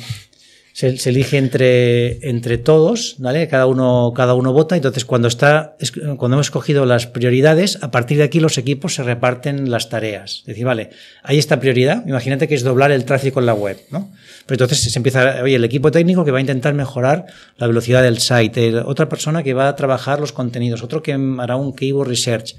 Se, 0.77 1.09
elige 1.09 1.39
entre, 1.39 2.29
entre 2.29 2.59
todos, 2.59 3.15
¿vale? 3.17 3.47
Cada 3.47 3.65
uno, 3.65 4.13
cada 4.15 4.35
uno 4.35 4.53
vota. 4.53 4.75
Entonces, 4.75 5.05
cuando 5.05 5.27
está, 5.27 5.75
cuando 6.17 6.35
hemos 6.35 6.45
escogido 6.45 6.85
las 6.85 7.07
prioridades, 7.07 7.79
a 7.81 7.89
partir 7.89 8.19
de 8.19 8.25
aquí 8.25 8.39
los 8.39 8.59
equipos 8.59 8.93
se 8.93 9.01
reparten 9.01 9.71
las 9.71 9.89
tareas. 9.89 10.41
Es 10.41 10.45
decir, 10.45 10.65
vale, 10.65 10.91
hay 11.23 11.39
esta 11.39 11.59
prioridad. 11.59 12.05
Imagínate 12.05 12.47
que 12.47 12.53
es 12.53 12.61
doblar 12.61 12.91
el 12.91 13.05
tráfico 13.05 13.39
en 13.39 13.47
la 13.47 13.55
web, 13.55 13.79
¿no? 13.89 14.11
Pero 14.45 14.63
entonces 14.63 14.91
se 14.91 14.99
empieza, 14.99 15.41
oye, 15.41 15.55
el 15.55 15.65
equipo 15.65 15.89
técnico 15.89 16.23
que 16.23 16.29
va 16.29 16.37
a 16.37 16.41
intentar 16.41 16.75
mejorar 16.75 17.25
la 17.57 17.65
velocidad 17.65 18.03
del 18.03 18.19
site, 18.19 18.77
otra 18.81 19.09
persona 19.09 19.41
que 19.41 19.55
va 19.55 19.69
a 19.69 19.75
trabajar 19.75 20.19
los 20.19 20.31
contenidos, 20.31 20.83
otro 20.83 21.01
que 21.01 21.13
hará 21.39 21.55
un 21.55 21.73
keyword 21.73 22.09
research 22.09 22.53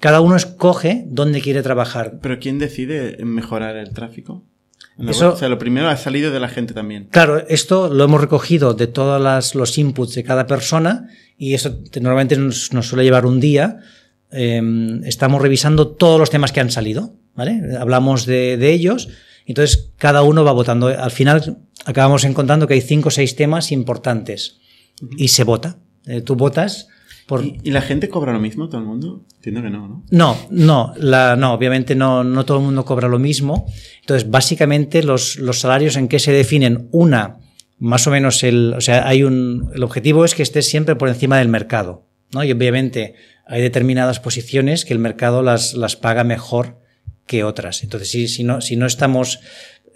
cada 0.00 0.22
uno 0.22 0.34
escoge 0.34 1.04
dónde 1.06 1.42
quiere 1.42 1.62
trabajar. 1.62 2.20
Pero 2.22 2.38
¿quién 2.38 2.58
decide 2.58 3.22
mejorar 3.22 3.76
el 3.76 3.92
tráfico? 3.92 4.46
Eso, 5.08 5.32
o 5.32 5.36
sea, 5.36 5.48
lo 5.48 5.58
primero 5.58 5.88
ha 5.88 5.96
salido 5.96 6.30
de 6.30 6.40
la 6.40 6.48
gente 6.48 6.74
también. 6.74 7.08
Claro, 7.10 7.46
esto 7.48 7.92
lo 7.92 8.04
hemos 8.04 8.20
recogido 8.20 8.74
de 8.74 8.86
todos 8.86 9.54
los 9.54 9.78
inputs 9.78 10.14
de 10.14 10.24
cada 10.24 10.46
persona 10.46 11.08
y 11.38 11.54
eso 11.54 11.78
normalmente 12.00 12.36
nos, 12.36 12.66
suele 12.66 13.04
llevar 13.04 13.26
un 13.26 13.40
día. 13.40 13.78
Em, 14.30 15.02
estamos 15.04 15.40
revisando 15.40 15.88
todos 15.88 16.20
los 16.20 16.30
temas 16.30 16.52
que 16.52 16.60
han 16.60 16.70
salido, 16.70 17.14
¿vale? 17.34 17.60
Hablamos 17.78 18.26
de, 18.26 18.72
ellos, 18.72 19.08
entonces 19.46 19.90
cada 19.96 20.22
uno 20.22 20.44
va 20.44 20.52
votando. 20.52 20.88
Al 20.88 21.10
final 21.10 21.58
acabamos 21.86 22.24
encontrando 22.24 22.66
que 22.66 22.74
hay 22.74 22.82
cinco 22.82 23.08
o 23.08 23.10
seis 23.10 23.36
temas 23.36 23.72
importantes 23.72 24.58
y 25.16 25.28
se 25.28 25.44
vota. 25.44 25.78
Eh, 26.06 26.20
tú 26.20 26.36
votas 26.36 26.88
¿Y, 27.62 27.70
la 27.70 27.82
gente 27.82 28.08
cobra 28.08 28.32
lo 28.32 28.40
mismo, 28.40 28.68
todo 28.68 28.80
el 28.80 28.86
mundo? 28.86 29.24
Entiendo 29.36 29.62
que 29.62 29.70
no, 29.70 29.88
¿no? 29.88 30.04
No, 30.10 30.36
no, 30.50 30.94
la, 30.96 31.36
no 31.36 31.52
obviamente 31.52 31.94
no, 31.94 32.24
no 32.24 32.44
todo 32.44 32.58
el 32.58 32.64
mundo 32.64 32.84
cobra 32.84 33.08
lo 33.08 33.18
mismo. 33.18 33.66
Entonces, 34.00 34.30
básicamente, 34.30 35.02
los, 35.02 35.38
los 35.38 35.60
salarios 35.60 35.96
en 35.96 36.08
qué 36.08 36.18
se 36.18 36.32
definen, 36.32 36.88
una, 36.90 37.38
más 37.78 38.06
o 38.06 38.10
menos 38.10 38.42
el, 38.42 38.74
o 38.76 38.80
sea, 38.80 39.06
hay 39.06 39.22
un, 39.22 39.70
el 39.74 39.82
objetivo 39.82 40.24
es 40.24 40.34
que 40.34 40.42
estés 40.42 40.68
siempre 40.68 40.96
por 40.96 41.08
encima 41.08 41.38
del 41.38 41.48
mercado, 41.48 42.06
¿no? 42.32 42.42
Y 42.44 42.52
obviamente 42.52 43.14
hay 43.46 43.62
determinadas 43.62 44.20
posiciones 44.20 44.84
que 44.84 44.92
el 44.92 44.98
mercado 44.98 45.42
las, 45.42 45.74
las 45.74 45.96
paga 45.96 46.24
mejor 46.24 46.78
que 47.26 47.44
otras. 47.44 47.82
Entonces, 47.82 48.10
si, 48.10 48.28
si 48.28 48.44
no, 48.44 48.60
si 48.60 48.76
no 48.76 48.86
estamos 48.86 49.40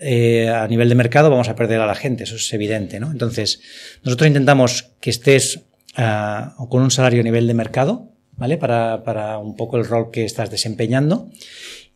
eh, 0.01 0.49
a 0.49 0.67
nivel 0.67 0.89
de 0.89 0.95
mercado, 0.95 1.31
vamos 1.31 1.49
a 1.49 1.55
perder 1.55 1.81
a 1.81 1.87
la 1.87 1.95
gente, 1.95 2.25
eso 2.25 2.37
es 2.37 2.53
evidente, 2.53 3.01
¿no? 3.01 3.11
Entonces, 3.11 3.61
nosotros 4.03 4.29
intentamos 4.29 4.91
que 5.01 5.11
estés 5.11 5.61
o 5.97 6.69
con 6.69 6.83
un 6.83 6.91
salario 6.91 7.21
a 7.21 7.25
nivel 7.25 7.47
de 7.47 7.55
mercado, 7.55 8.11
¿vale? 8.37 8.57
Para, 8.57 9.05
para 9.05 9.39
un 9.39 9.57
poco 9.57 9.77
el 9.77 9.85
rol 9.85 10.11
que 10.11 10.25
estás 10.25 10.51
desempeñando. 10.51 11.31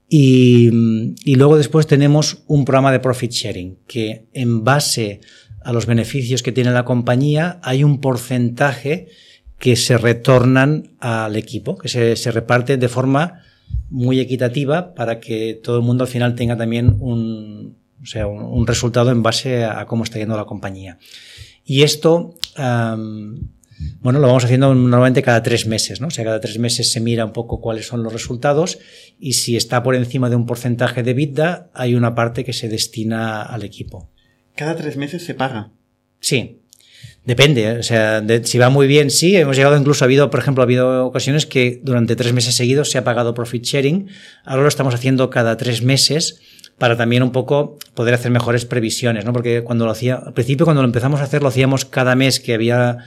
Y, 0.09 0.71
y, 1.25 1.35
luego 1.35 1.59
después 1.59 1.87
tenemos 1.87 2.45
un 2.47 2.64
programa 2.64 2.93
de 2.93 3.00
profit 3.00 3.31
sharing, 3.31 3.78
que 3.87 4.26
en 4.33 4.64
base 4.64 5.21
a 5.62 5.73
los 5.73 5.85
beneficios 5.85 6.43
que 6.43 6.52
tiene 6.52 6.71
la 6.71 6.87
compañía 6.87 7.61
hay 7.62 7.85
un 7.85 8.00
porcentaje 8.00 9.09
que 9.59 9.76
se 9.76 9.99
retornan 9.99 10.97
al 11.00 11.37
equipo, 11.37 11.76
que 11.76 11.88
se, 11.88 12.17
se 12.17 12.31
reparte 12.31 12.78
de 12.78 12.88
forma 12.88 13.43
muy 13.90 14.21
equitativa 14.21 14.95
para 14.95 15.21
que 15.21 15.61
todo 15.62 15.76
el 15.78 15.83
mundo 15.83 16.05
al 16.05 16.09
final 16.09 16.35
tenga 16.35 16.57
también 16.57 16.97
un, 17.00 17.76
o 18.02 18.07
sea, 18.07 18.26
un, 18.26 18.67
resultado 18.67 19.11
en 19.11 19.23
base 19.23 19.64
a, 19.64 19.87
cómo 19.87 20.05
está 20.05 20.19
yendo 20.19 20.37
la 20.37 20.45
compañía. 20.45 20.99
Y 21.64 21.83
esto 21.83 22.35
bueno, 24.00 24.18
lo 24.18 24.26
vamos 24.26 24.44
haciendo 24.44 24.75
normalmente 24.75 25.23
cada 25.23 25.42
tres 25.42 25.66
meses, 25.66 26.00
¿no? 26.00 26.08
O 26.08 26.11
sea, 26.11 26.25
cada 26.25 26.40
tres 26.40 26.58
meses 26.58 26.90
se 26.90 27.00
mira 27.00 27.25
un 27.25 27.32
poco 27.32 27.61
cuáles 27.61 27.87
son 27.87 28.02
los 28.02 28.12
resultados 28.12 28.78
y 29.18 29.35
si 29.35 29.56
está 29.56 29.82
por 29.82 29.94
encima 29.94 30.30
de 30.30 30.37
un 30.37 30.47
porcentaje 30.47 31.02
de 31.02 31.14
vida, 31.14 31.71
hay 31.75 31.95
una 31.95 32.14
parte 32.14 32.45
que 32.45 32.52
se 32.52 32.69
destina 32.69 33.43
al 33.43 33.62
equipo. 33.62 34.10
¿Cada 34.54 34.75
tres 34.76 34.97
meses 34.97 35.25
se 35.25 35.34
paga? 35.34 35.71
Sí. 36.21 36.62
Depende, 37.25 37.64
¿eh? 37.64 37.78
o 37.78 37.82
sea, 37.82 38.25
si 38.43 38.58
va 38.58 38.71
muy 38.71 38.86
bien, 38.86 39.10
sí. 39.10 39.36
Hemos 39.36 39.56
llegado, 39.56 39.76
incluso 39.76 40.04
ha 40.04 40.06
habido, 40.06 40.30
por 40.30 40.41
ejemplo, 40.41 40.62
ha 40.62 40.64
habido 40.64 41.06
ocasiones 41.06 41.47
que 41.47 41.80
durante 41.84 42.17
tres 42.17 42.32
meses 42.32 42.54
seguidos 42.54 42.91
se 42.91 42.99
ha 42.99 43.04
pagado 43.04 43.34
profit 43.34 43.64
sharing. 43.64 44.08
Ahora 44.45 44.62
lo 44.62 44.69
estamos 44.69 44.95
haciendo 44.95 45.28
cada 45.28 45.56
tres 45.56 45.82
meses 45.82 46.41
para 46.78 46.97
también 46.97 47.23
un 47.23 47.32
poco 47.32 47.76
poder 47.95 48.14
hacer 48.14 48.30
mejores 48.30 48.64
previsiones, 48.64 49.25
¿no? 49.25 49.32
Porque 49.32 49.62
cuando 49.62 49.84
lo 49.84 49.91
hacía, 49.91 50.14
al 50.14 50.32
principio 50.32 50.64
cuando 50.64 50.80
lo 50.82 50.86
empezamos 50.88 51.21
a 51.21 51.25
hacer, 51.25 51.43
lo 51.43 51.49
hacíamos 51.49 51.84
cada 51.84 52.14
mes 52.14 52.41
que 52.41 52.54
había 52.54 52.99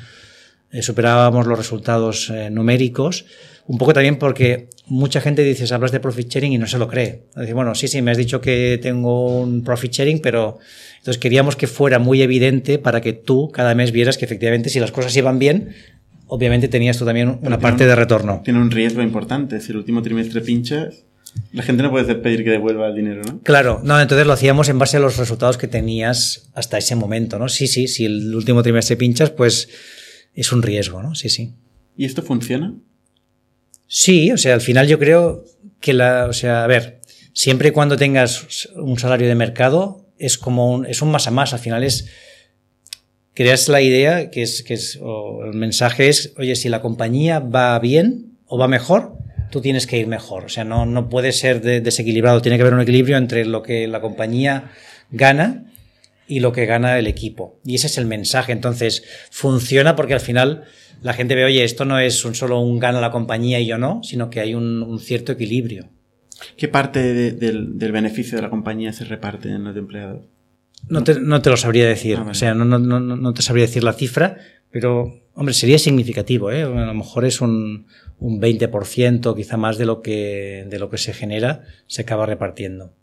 eh, 0.72 0.82
superábamos 0.82 1.48
los 1.48 1.58
resultados 1.58 2.30
eh, 2.30 2.50
numéricos, 2.50 3.26
un 3.68 3.78
poco 3.78 3.94
también 3.94 4.18
porque 4.18 4.70
mucha 4.88 5.22
gente 5.22 5.44
dice, 5.44 5.72
hablas 5.74 5.92
de 5.92 6.00
profit 6.00 6.28
sharing 6.28 6.54
y 6.54 6.58
no 6.58 6.68
se 6.68 6.78
lo 6.78 6.88
cree. 6.88 7.24
Dice, 7.36 7.54
bueno, 7.54 7.76
sí, 7.76 7.88
sí, 7.88 8.02
me 8.02 8.12
has 8.12 8.18
dicho 8.18 8.42
que 8.42 8.80
tengo 8.82 9.42
un 9.42 9.64
profit 9.64 9.92
sharing, 9.92 10.20
pero 10.20 10.60
entonces 10.98 11.20
queríamos 11.20 11.56
que 11.56 11.68
fuera 11.68 12.00
muy 12.00 12.22
evidente 12.22 12.80
para 12.80 13.02
que 13.02 13.14
tú 13.14 13.50
cada 13.52 13.76
mes 13.76 13.92
vieras 13.92 14.18
que 14.18 14.26
efectivamente 14.26 14.70
si 14.70 14.80
las 14.80 14.92
cosas 14.92 15.16
iban 15.16 15.40
bien, 15.40 15.74
obviamente 16.28 16.68
tenías 16.68 16.98
tú 16.98 17.06
también 17.06 17.40
una 17.42 17.60
parte 17.60 17.86
de 17.86 17.96
retorno. 17.96 18.42
Tiene 18.44 18.60
un 18.60 18.72
riesgo 18.72 19.02
importante. 19.02 19.60
Si 19.60 19.72
el 19.72 19.78
último 19.78 20.02
trimestre 20.02 20.42
pinchas, 20.42 21.04
la 21.52 21.64
gente 21.64 21.84
no 21.84 21.92
puede 21.92 22.16
pedir 22.16 22.44
que 22.44 22.50
devuelva 22.50 22.88
el 22.88 22.96
dinero, 22.96 23.22
¿no? 23.24 23.40
Claro, 23.42 23.82
no, 23.84 24.00
entonces 24.00 24.26
lo 24.26 24.34
hacíamos 24.34 24.70
en 24.70 24.80
base 24.80 24.98
a 24.98 25.00
los 25.00 25.18
resultados 25.18 25.58
que 25.58 25.68
tenías 25.68 26.50
hasta 26.54 26.78
ese 26.78 26.96
momento, 26.96 27.40
¿no? 27.40 27.50
Sí, 27.50 27.68
sí, 27.68 27.88
si 27.88 28.06
el 28.06 28.34
último 28.34 28.64
trimestre 28.64 28.96
pinchas, 28.96 29.30
pues 29.30 29.70
es 30.34 30.52
un 30.52 30.62
riesgo, 30.62 31.02
¿no? 31.02 31.16
Sí, 31.16 31.30
sí. 31.30 31.54
¿Y 31.98 32.06
esto 32.06 32.24
funciona? 32.24 32.74
Sí, 33.88 34.32
o 34.32 34.38
sea, 34.38 34.54
al 34.54 34.62
final 34.62 34.88
yo 34.88 34.98
creo 35.00 35.44
que 35.80 35.94
la, 35.94 36.28
o 36.30 36.34
sea, 36.34 36.64
a 36.64 36.68
ver, 36.68 37.02
siempre 37.34 37.70
y 37.70 37.72
cuando 37.72 37.98
tengas 37.98 38.70
un 38.76 38.98
salario 38.98 39.28
de 39.28 39.36
mercado, 39.36 40.08
es 40.18 40.38
como 40.38 40.72
un, 40.72 40.86
es 40.86 41.02
un 41.02 41.12
más 41.12 41.28
a 41.28 41.32
más, 41.32 41.54
al 41.54 41.60
final 41.60 41.84
es, 41.84 42.08
creas 43.34 43.68
la 43.68 43.82
idea 43.82 44.30
que 44.30 44.44
es, 44.44 44.64
que 44.64 44.76
es, 44.76 45.00
o 45.02 45.44
el 45.44 45.54
mensaje 45.54 46.08
es, 46.08 46.34
oye, 46.38 46.56
si 46.56 46.70
la 46.70 46.82
compañía 46.82 47.40
va 47.40 47.78
bien 47.80 48.38
o 48.46 48.58
va 48.58 48.68
mejor, 48.68 49.18
tú 49.52 49.62
tienes 49.62 49.88
que 49.88 49.98
ir 49.98 50.08
mejor. 50.08 50.46
O 50.46 50.50
sea, 50.50 50.64
no, 50.64 50.86
no 50.86 51.10
puede 51.10 51.32
ser 51.32 51.62
desequilibrado, 51.62 52.42
tiene 52.42 52.58
que 52.58 52.62
haber 52.62 52.74
un 52.74 52.82
equilibrio 52.82 53.18
entre 53.18 53.46
lo 53.46 53.62
que 53.64 53.88
la 53.88 54.02
compañía 54.02 54.72
gana 55.12 55.71
y 56.32 56.40
lo 56.40 56.54
que 56.54 56.66
gana 56.66 56.98
el 56.98 57.08
equipo. 57.08 57.60
Y 57.66 57.76
ese 57.76 57.88
es 57.88 57.98
el 57.98 58.06
mensaje. 58.06 58.54
Entonces, 58.54 59.04
funciona 59.32 59.98
porque 59.98 60.14
al 60.14 60.22
final 60.22 60.64
la 61.02 61.12
gente 61.12 61.36
ve, 61.36 61.44
oye, 61.44 61.66
esto 61.66 61.84
no 61.84 62.00
es 62.00 62.24
un 62.24 62.36
solo 62.36 62.62
un 62.62 62.80
gana 62.80 63.02
la 63.02 63.12
compañía 63.12 63.60
y 63.60 63.66
yo 63.66 63.78
no, 63.78 64.02
sino 64.02 64.30
que 64.30 64.40
hay 64.40 64.56
un, 64.56 64.98
cierto 65.02 65.34
equilibrio. 65.34 65.90
¿Qué 66.56 66.70
parte 66.70 67.34
del, 67.34 67.92
beneficio 67.92 68.38
de 68.38 68.44
la 68.44 68.50
compañía 68.50 68.94
se 68.94 69.04
reparte 69.04 69.50
en 69.50 69.66
los 69.66 69.76
empleados? 69.76 70.22
No 70.88 71.04
te, 71.04 71.20
no 71.20 71.42
te 71.42 71.50
lo 71.50 71.58
sabría 71.58 71.86
decir. 71.86 72.18
Ah, 72.18 72.28
o 72.30 72.34
sea, 72.34 72.54
no, 72.54 72.64
no, 72.64 72.80
no, 72.80 73.02
no, 73.02 73.34
te 73.34 73.42
sabría 73.42 73.66
decir 73.66 73.84
la 73.84 73.92
cifra, 73.92 74.38
pero, 74.72 75.14
hombre, 75.34 75.54
sería 75.54 75.80
significativo, 75.80 76.50
¿eh? 76.50 76.64
A 76.64 76.86
lo 76.86 76.94
mejor 76.94 77.26
es 77.26 77.42
un, 77.42 77.88
un 78.20 78.42
20%, 78.42 79.36
quizá 79.36 79.58
más 79.58 79.78
de 79.78 79.86
lo 79.86 80.02
que, 80.02 80.66
de 80.70 80.80
lo 80.80 80.90
que 80.90 80.98
se 80.98 81.14
genera, 81.14 81.66
se 81.88 82.04
acaba 82.04 82.26
repartiendo. 82.26 82.94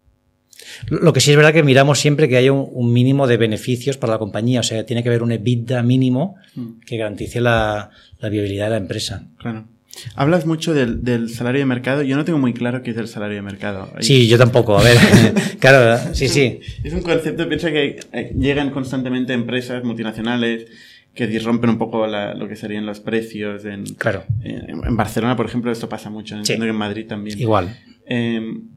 Lo 0.88 1.12
que 1.12 1.20
sí 1.20 1.30
es 1.30 1.36
verdad 1.36 1.52
que 1.52 1.62
miramos 1.62 1.98
siempre 1.98 2.28
que 2.28 2.36
haya 2.36 2.52
un, 2.52 2.92
mínimo 2.92 3.26
de 3.26 3.36
beneficios 3.36 3.96
para 3.96 4.14
la 4.14 4.18
compañía, 4.18 4.60
o 4.60 4.62
sea, 4.62 4.84
tiene 4.84 5.02
que 5.02 5.08
haber 5.08 5.22
un 5.22 5.32
EBITDA 5.32 5.82
mínimo 5.82 6.36
mm. 6.54 6.80
que 6.86 6.96
garantice 6.96 7.40
la, 7.40 7.90
viabilidad 8.20 8.66
de 8.66 8.70
la 8.70 8.76
empresa. 8.76 9.26
Claro. 9.38 9.66
Hablas 10.14 10.46
mucho 10.46 10.74
del, 10.74 11.28
salario 11.28 11.60
de 11.60 11.66
mercado. 11.66 12.02
Yo 12.02 12.16
no 12.16 12.24
tengo 12.24 12.38
muy 12.38 12.52
claro 12.52 12.82
qué 12.82 12.92
es 12.92 12.96
el 12.96 13.08
salario 13.08 13.36
de 13.36 13.42
mercado. 13.42 13.92
Sí, 14.00 14.28
yo 14.28 14.38
tampoco. 14.38 14.78
A 14.78 14.82
ver, 14.82 14.96
claro, 15.58 15.98
sí, 16.12 16.28
sí. 16.28 16.60
Es 16.84 16.92
un 16.92 17.02
concepto, 17.02 17.48
piensa 17.48 17.72
que 17.72 17.98
eh, 18.12 18.32
llegan 18.38 18.70
constantemente 18.70 19.32
empresas 19.32 19.82
multinacionales 19.82 20.66
que 21.14 21.26
disrompen 21.26 21.70
un 21.70 21.78
poco 21.78 22.06
lo 22.06 22.48
que 22.48 22.54
serían 22.54 22.86
los 22.86 23.00
precios. 23.00 23.64
En, 23.64 23.84
claro. 23.96 24.24
En, 24.40 24.96
Barcelona, 24.96 25.36
por 25.36 25.46
ejemplo, 25.46 25.72
esto 25.72 25.88
pasa 25.88 26.10
mucho. 26.10 26.36
Entiendo 26.36 26.64
que 26.64 26.70
en 26.70 26.76
Madrid 26.76 27.06
también. 27.08 27.36
Igual. 27.40 27.76
Em, 28.06 28.68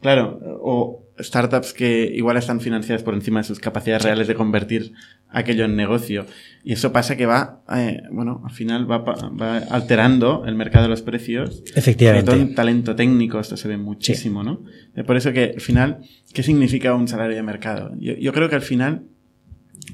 claro, 0.00 0.38
o 0.62 1.07
startups 1.20 1.72
que 1.72 2.10
igual 2.14 2.36
están 2.36 2.60
financiadas 2.60 3.02
por 3.02 3.14
encima 3.14 3.40
de 3.40 3.44
sus 3.44 3.58
capacidades 3.58 4.02
reales 4.02 4.28
de 4.28 4.34
convertir 4.34 4.92
aquello 5.28 5.64
en 5.64 5.76
negocio. 5.76 6.26
Y 6.64 6.72
eso 6.72 6.92
pasa 6.92 7.16
que 7.16 7.26
va, 7.26 7.62
eh, 7.74 8.02
bueno, 8.10 8.42
al 8.44 8.52
final 8.52 8.90
va, 8.90 8.98
va, 8.98 9.58
alterando 9.70 10.44
el 10.46 10.54
mercado 10.54 10.84
de 10.84 10.90
los 10.90 11.02
precios. 11.02 11.62
Efectivamente. 11.74 12.30
Sobre 12.30 12.38
todo 12.38 12.48
en 12.48 12.54
talento 12.54 12.96
técnico, 12.96 13.40
esto 13.40 13.56
se 13.56 13.68
ve 13.68 13.76
muchísimo, 13.76 14.42
¿no? 14.42 14.64
Eh, 14.94 15.04
por 15.04 15.16
eso 15.16 15.32
que 15.32 15.52
al 15.54 15.60
final, 15.60 15.98
¿qué 16.32 16.42
significa 16.42 16.94
un 16.94 17.08
salario 17.08 17.36
de 17.36 17.42
mercado? 17.42 17.92
Yo, 17.98 18.14
yo 18.14 18.32
creo 18.32 18.48
que 18.48 18.56
al 18.56 18.62
final 18.62 19.04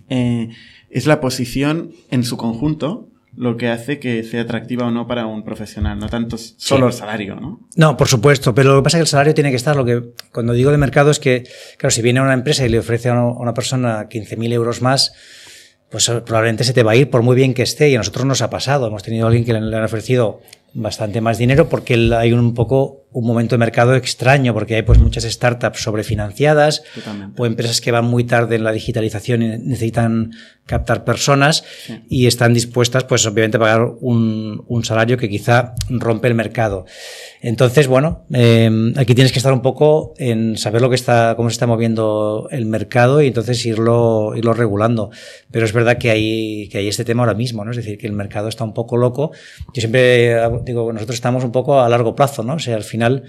eh, 0.08 0.48
es 0.90 1.06
la 1.06 1.20
posición 1.20 1.90
en 2.10 2.24
su 2.24 2.36
conjunto 2.36 3.10
lo 3.36 3.56
que 3.56 3.68
hace 3.68 3.98
que 3.98 4.22
sea 4.22 4.42
atractiva 4.42 4.86
o 4.86 4.90
no 4.90 5.06
para 5.06 5.26
un 5.26 5.44
profesional, 5.44 5.98
no 5.98 6.08
tanto 6.08 6.38
solo 6.38 6.90
sí. 6.90 6.96
el 6.96 7.00
salario, 7.00 7.36
¿no? 7.36 7.60
No, 7.76 7.96
por 7.96 8.08
supuesto, 8.08 8.54
pero 8.54 8.70
lo 8.74 8.80
que 8.80 8.84
pasa 8.84 8.98
es 8.98 9.00
que 9.00 9.02
el 9.02 9.08
salario 9.08 9.34
tiene 9.34 9.50
que 9.50 9.56
estar, 9.56 9.76
lo 9.76 9.84
que 9.84 10.02
cuando 10.32 10.52
digo 10.52 10.70
de 10.70 10.78
mercado 10.78 11.10
es 11.10 11.18
que, 11.18 11.44
claro, 11.76 11.90
si 11.90 12.02
viene 12.02 12.20
una 12.20 12.34
empresa 12.34 12.64
y 12.64 12.68
le 12.68 12.78
ofrece 12.78 13.08
a 13.08 13.22
una 13.22 13.54
persona 13.54 14.08
15.000 14.08 14.52
euros 14.52 14.82
más, 14.82 15.12
pues 15.90 16.10
probablemente 16.24 16.64
se 16.64 16.72
te 16.72 16.82
va 16.82 16.92
a 16.92 16.96
ir 16.96 17.10
por 17.10 17.22
muy 17.22 17.36
bien 17.36 17.54
que 17.54 17.62
esté 17.62 17.90
y 17.90 17.94
a 17.94 17.98
nosotros 17.98 18.24
nos 18.26 18.42
ha 18.42 18.50
pasado, 18.50 18.86
hemos 18.88 19.02
tenido 19.02 19.26
a 19.26 19.28
alguien 19.28 19.44
que 19.44 19.52
le 19.52 19.76
han 19.76 19.84
ofrecido 19.84 20.40
bastante 20.74 21.20
más 21.20 21.38
dinero 21.38 21.68
porque 21.68 21.94
hay 22.16 22.32
un 22.32 22.52
poco 22.54 23.04
un 23.12 23.26
momento 23.26 23.54
de 23.54 23.58
mercado 23.58 23.94
extraño 23.94 24.52
porque 24.52 24.74
hay 24.74 24.82
pues 24.82 24.98
muchas 24.98 25.22
startups 25.22 25.80
sobrefinanciadas 25.80 26.82
Totalmente. 26.96 27.40
o 27.40 27.46
empresas 27.46 27.80
que 27.80 27.92
van 27.92 28.04
muy 28.06 28.24
tarde 28.24 28.56
en 28.56 28.64
la 28.64 28.72
digitalización 28.72 29.42
y 29.42 29.48
necesitan 29.58 30.32
captar 30.66 31.04
personas 31.04 31.64
sí. 31.86 32.02
y 32.08 32.26
están 32.26 32.54
dispuestas 32.54 33.04
pues 33.04 33.24
obviamente 33.26 33.58
a 33.58 33.60
pagar 33.60 33.86
un, 34.00 34.64
un, 34.66 34.84
salario 34.84 35.16
que 35.16 35.28
quizá 35.28 35.74
rompe 35.88 36.26
el 36.26 36.34
mercado. 36.34 36.86
Entonces, 37.42 37.86
bueno, 37.86 38.24
eh, 38.32 38.92
aquí 38.96 39.14
tienes 39.14 39.30
que 39.30 39.38
estar 39.38 39.52
un 39.52 39.60
poco 39.60 40.14
en 40.16 40.56
saber 40.56 40.80
lo 40.80 40.88
que 40.88 40.94
está, 40.96 41.34
cómo 41.36 41.50
se 41.50 41.54
está 41.54 41.66
moviendo 41.66 42.48
el 42.50 42.64
mercado 42.64 43.20
y 43.20 43.26
entonces 43.26 43.64
irlo, 43.66 44.32
irlo 44.34 44.54
regulando. 44.54 45.10
Pero 45.50 45.66
es 45.66 45.72
verdad 45.74 45.98
que 45.98 46.10
hay, 46.10 46.68
que 46.70 46.78
hay 46.78 46.88
este 46.88 47.04
tema 47.04 47.22
ahora 47.22 47.34
mismo, 47.34 47.62
¿no? 47.64 47.70
Es 47.70 47.76
decir, 47.76 47.98
que 47.98 48.06
el 48.06 48.14
mercado 48.14 48.48
está 48.48 48.64
un 48.64 48.72
poco 48.72 48.96
loco. 48.96 49.32
Yo 49.74 49.80
siempre 49.80 50.40
digo, 50.64 50.92
nosotros 50.92 51.16
estamos 51.16 51.44
un 51.44 51.52
poco 51.52 51.80
a 51.80 51.88
largo 51.88 52.14
plazo, 52.14 52.42
¿no? 52.42 52.54
O 52.54 52.58
sea, 52.58 52.76
al 52.76 52.84
final 52.84 53.24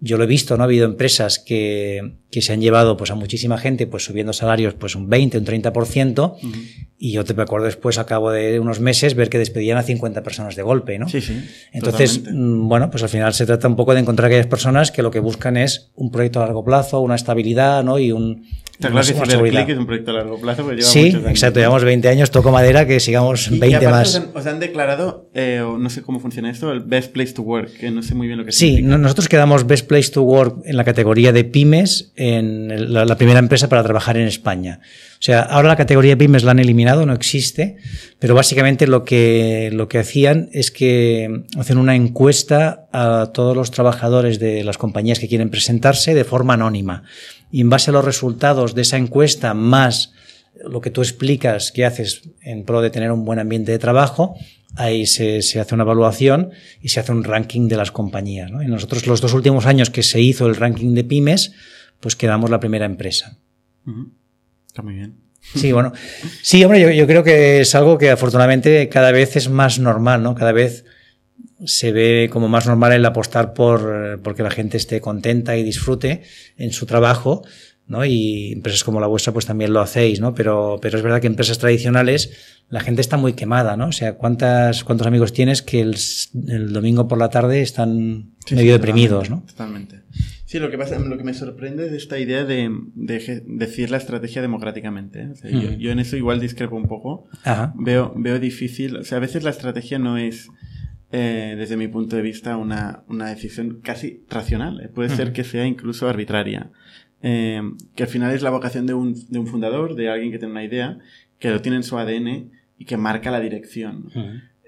yo 0.00 0.16
lo 0.16 0.24
he 0.24 0.26
visto, 0.28 0.56
¿no? 0.56 0.62
Ha 0.62 0.66
habido 0.66 0.86
empresas 0.86 1.40
que, 1.40 2.18
que 2.30 2.40
se 2.40 2.52
han 2.52 2.60
llevado 2.60 2.96
pues 2.96 3.10
a 3.10 3.16
muchísima 3.16 3.58
gente 3.58 3.86
pues 3.88 4.04
subiendo 4.04 4.32
salarios 4.32 4.74
pues 4.74 4.94
un 4.94 5.08
20, 5.08 5.38
un 5.38 5.44
30% 5.44 6.18
uh 6.18 6.46
-huh. 6.46 6.86
y 6.98 7.12
yo 7.12 7.24
te 7.24 7.34
me 7.34 7.42
acuerdo 7.42 7.66
después 7.66 7.98
a 7.98 8.06
cabo 8.06 8.30
de 8.30 8.60
unos 8.60 8.78
meses 8.78 9.14
ver 9.14 9.28
que 9.28 9.38
despedían 9.38 9.76
a 9.76 9.82
50 9.82 10.22
personas 10.22 10.54
de 10.54 10.62
golpe, 10.62 10.98
¿no? 11.00 11.08
Sí, 11.08 11.20
sí. 11.20 11.44
Entonces, 11.72 12.18
totalmente. 12.18 12.68
bueno, 12.68 12.90
pues 12.90 13.02
al 13.02 13.08
final 13.08 13.34
se 13.34 13.44
trata 13.44 13.66
un 13.66 13.74
poco 13.74 13.92
de 13.92 14.00
encontrar 14.00 14.26
aquellas 14.26 14.46
personas 14.46 14.92
que 14.92 15.02
lo 15.02 15.10
que 15.10 15.18
buscan 15.18 15.56
es 15.56 15.90
un 15.96 16.12
proyecto 16.12 16.40
a 16.40 16.44
largo 16.44 16.64
plazo, 16.64 17.00
una 17.00 17.16
estabilidad, 17.16 17.82
¿no? 17.82 17.98
Y 17.98 18.12
un, 18.12 18.46
Está 18.80 18.90
claro 18.90 19.66
que 19.66 19.72
es 19.72 19.78
un 19.78 19.86
proyecto 19.86 20.12
a 20.12 20.14
largo 20.14 20.40
plazo, 20.40 20.70
lleva 20.70 20.82
Sí, 20.82 21.08
exacto, 21.26 21.58
llevamos 21.58 21.82
20 21.82 22.08
años, 22.08 22.30
toco 22.30 22.52
madera, 22.52 22.86
que 22.86 23.00
sigamos 23.00 23.48
Y- 23.48 23.58
20 23.58 23.66
y 23.70 23.74
aparte 23.74 23.90
más. 23.90 24.08
Os 24.08 24.16
han, 24.16 24.30
os 24.36 24.46
han 24.46 24.60
declarado, 24.60 25.28
eh, 25.34 25.60
o 25.66 25.78
no 25.78 25.90
sé 25.90 26.02
cómo 26.02 26.20
funciona 26.20 26.48
esto, 26.48 26.70
el 26.70 26.80
Best 26.80 27.12
Place 27.12 27.32
to 27.32 27.42
Work, 27.42 27.72
que 27.78 27.90
no 27.90 28.02
sé 28.04 28.14
muy 28.14 28.28
bien 28.28 28.38
lo 28.38 28.44
que 28.44 28.52
Sí, 28.52 28.66
significa. 28.66 28.88
no- 28.90 28.98
nosotros 28.98 29.28
quedamos 29.28 29.66
Best 29.66 29.88
Place 29.88 30.10
to 30.12 30.22
Work 30.22 30.60
en 30.64 30.76
la 30.76 30.84
categoría 30.84 31.32
de 31.32 31.42
pymes, 31.42 32.12
en 32.14 32.92
la, 32.92 33.04
la 33.04 33.16
primera 33.16 33.40
empresa 33.40 33.68
para 33.68 33.82
trabajar 33.82 34.16
en 34.16 34.28
España. 34.28 34.78
O 35.14 35.22
sea, 35.22 35.40
ahora 35.42 35.66
la 35.66 35.76
categoría 35.76 36.12
de 36.12 36.16
pymes 36.16 36.44
la 36.44 36.52
han 36.52 36.60
eliminado, 36.60 37.04
no 37.04 37.12
existe, 37.14 37.78
pero 38.20 38.36
básicamente 38.36 38.86
lo 38.86 39.04
que, 39.04 39.70
lo 39.72 39.88
que 39.88 39.98
hacían 39.98 40.48
es 40.52 40.70
que 40.70 41.42
hacen 41.58 41.78
una 41.78 41.96
encuesta 41.96 42.86
a 42.92 43.30
todos 43.34 43.56
los 43.56 43.72
trabajadores 43.72 44.38
de 44.38 44.62
las 44.62 44.78
compañías 44.78 45.18
que 45.18 45.26
quieren 45.26 45.50
presentarse 45.50 46.14
de 46.14 46.22
forma 46.22 46.54
anónima. 46.54 47.02
Y 47.50 47.60
en 47.60 47.70
base 47.70 47.90
a 47.90 47.94
los 47.94 48.04
resultados 48.04 48.74
de 48.74 48.82
esa 48.82 48.96
encuesta, 48.96 49.54
más 49.54 50.12
lo 50.64 50.80
que 50.80 50.90
tú 50.90 51.02
explicas 51.02 51.72
que 51.72 51.84
haces 51.84 52.22
en 52.42 52.64
pro 52.64 52.80
de 52.80 52.90
tener 52.90 53.12
un 53.12 53.24
buen 53.24 53.38
ambiente 53.38 53.72
de 53.72 53.78
trabajo, 53.78 54.36
ahí 54.76 55.06
se, 55.06 55.42
se 55.42 55.60
hace 55.60 55.74
una 55.74 55.84
evaluación 55.84 56.50
y 56.82 56.88
se 56.88 57.00
hace 57.00 57.12
un 57.12 57.24
ranking 57.24 57.68
de 57.68 57.76
las 57.76 57.90
compañías. 57.90 58.50
¿no? 58.50 58.62
Y 58.62 58.66
nosotros 58.66 59.06
los 59.06 59.20
dos 59.20 59.34
últimos 59.34 59.66
años 59.66 59.90
que 59.90 60.02
se 60.02 60.20
hizo 60.20 60.46
el 60.46 60.56
ranking 60.56 60.94
de 60.94 61.04
pymes, 61.04 61.52
pues 62.00 62.16
quedamos 62.16 62.50
la 62.50 62.60
primera 62.60 62.86
empresa. 62.86 63.38
Está 64.66 64.82
muy 64.82 64.94
bien. 64.94 65.16
Sí, 65.54 65.72
bueno. 65.72 65.92
Sí, 66.42 66.62
hombre, 66.62 66.80
yo, 66.80 66.90
yo 66.90 67.06
creo 67.06 67.24
que 67.24 67.60
es 67.60 67.74
algo 67.74 67.96
que 67.96 68.10
afortunadamente 68.10 68.88
cada 68.88 69.12
vez 69.12 69.36
es 69.36 69.48
más 69.48 69.78
normal, 69.78 70.22
¿no? 70.22 70.34
Cada 70.34 70.52
vez 70.52 70.84
se 71.64 71.92
ve 71.92 72.28
como 72.32 72.48
más 72.48 72.66
normal 72.66 72.92
el 72.92 73.04
apostar 73.04 73.52
por 73.52 73.80
eh, 73.94 74.18
porque 74.22 74.42
la 74.42 74.50
gente 74.50 74.76
esté 74.76 75.00
contenta 75.00 75.56
y 75.56 75.62
disfrute 75.62 76.22
en 76.56 76.72
su 76.72 76.86
trabajo, 76.86 77.42
¿no? 77.86 78.04
Y 78.04 78.52
empresas 78.52 78.84
como 78.84 79.00
la 79.00 79.06
vuestra 79.06 79.32
pues 79.32 79.46
también 79.46 79.72
lo 79.72 79.80
hacéis, 79.80 80.20
¿no? 80.20 80.34
Pero, 80.34 80.78
pero 80.80 80.98
es 80.98 81.02
verdad 81.02 81.20
que 81.20 81.26
empresas 81.26 81.58
tradicionales 81.58 82.30
la 82.70 82.80
gente 82.80 83.00
está 83.00 83.16
muy 83.16 83.32
quemada, 83.32 83.76
¿no? 83.76 83.88
O 83.88 83.92
sea, 83.92 84.16
¿cuántas, 84.16 84.84
cuántos 84.84 85.06
amigos 85.06 85.32
tienes 85.32 85.62
que 85.62 85.80
el, 85.80 86.72
domingo 86.72 87.08
por 87.08 87.18
la 87.18 87.30
tarde 87.30 87.62
están 87.62 88.32
Sí, 88.44 88.54
medio 88.54 88.74
sí, 88.74 88.78
deprimidos, 88.78 89.30
¿no? 89.30 89.42
totalmente, 89.46 89.98
Totalmente. 89.98 90.38
Sí, 90.44 90.58
lo 90.58 90.70
que 90.70 90.78
pasa, 90.78 90.98
lo 90.98 91.18
que 91.18 91.24
me 91.24 91.34
sorprende 91.34 91.86
es 91.86 91.92
esta 91.92 92.18
idea 92.18 92.44
de, 92.44 92.70
decir 92.94 93.90
la 93.90 93.98
estrategia 93.98 94.40
democráticamente. 94.40 95.20
¿eh? 95.20 95.28
O 95.30 95.34
sea, 95.34 95.50
yo, 95.50 95.90
en 95.90 95.98
eso 95.98 96.16
igual 96.16 96.40
discrepo 96.40 96.76
un 96.76 96.88
poco. 96.88 97.26
Ajá. 97.44 97.74
Veo, 97.76 98.14
veo 98.16 98.38
difícil, 98.38 98.96
o 98.96 99.04
sea, 99.04 99.18
a 99.18 99.20
veces 99.20 99.44
la 99.44 99.50
estrategia 99.50 99.98
no 99.98 100.16
es, 100.16 100.48
eh, 101.12 101.54
desde 101.56 101.76
mi 101.76 101.88
punto 101.88 102.16
de 102.16 102.22
vista, 102.22 102.56
una, 102.56 103.02
una 103.08 103.28
decisión 103.28 103.80
casi 103.82 104.22
racional. 104.28 104.80
eh. 104.80 104.88
Puede 104.88 105.08
ser 105.10 105.32
que 105.32 105.44
sea 105.44 105.66
incluso 105.66 106.08
arbitraria. 106.08 106.70
Eh, 107.22 107.60
que 107.96 108.02
al 108.04 108.08
final 108.08 108.32
es 108.34 108.42
la 108.42 108.50
vocación 108.50 108.86
de 108.86 108.94
un, 108.94 109.14
de 109.28 109.38
un 109.38 109.46
fundador, 109.46 109.94
de 109.96 110.08
alguien 110.08 110.30
que 110.30 110.38
tiene 110.38 110.52
una 110.52 110.64
idea, 110.64 110.98
que 111.38 111.50
lo 111.50 111.60
tiene 111.60 111.76
en 111.78 111.82
su 111.82 111.98
ADN 111.98 112.50
y 112.78 112.84
que 112.84 112.96
marca 112.96 113.30
la 113.30 113.40
dirección. 113.40 114.10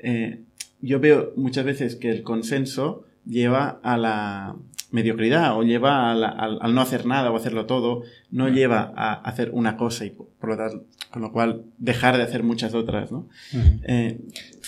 Eh, 0.03 0.41
yo 0.81 0.99
veo 0.99 1.33
muchas 1.37 1.65
veces 1.65 1.95
que 1.97 2.11
el 2.11 2.23
consenso 2.23 3.05
lleva 3.27 3.79
a 3.83 3.97
la 3.99 4.57
mediocridad 4.93 5.57
o 5.57 5.63
lleva 5.63 6.11
a 6.11 6.15
la- 6.15 6.29
al, 6.31 6.59
al 6.61 6.75
no 6.75 6.81
hacer 6.81 7.07
nada 7.07 7.31
o 7.31 7.37
hacerlo 7.37 7.67
todo, 7.67 8.03
no 8.33 8.49
lleva 8.49 8.93
a 8.97 9.13
hacer 9.15 9.51
una 9.53 9.77
cosa 9.77 10.05
y 10.07 10.11
por, 10.11 10.49
lo 10.49 10.57
tanto, 10.57 10.85
con 11.13 11.23
lo 11.23 11.31
cual 11.31 11.63
dejar 11.79 12.17
de 12.17 12.25
hacer 12.25 12.43
muchas 12.43 12.75
otras, 12.75 13.13
¿no? 13.13 13.29
Eh, 13.87 14.19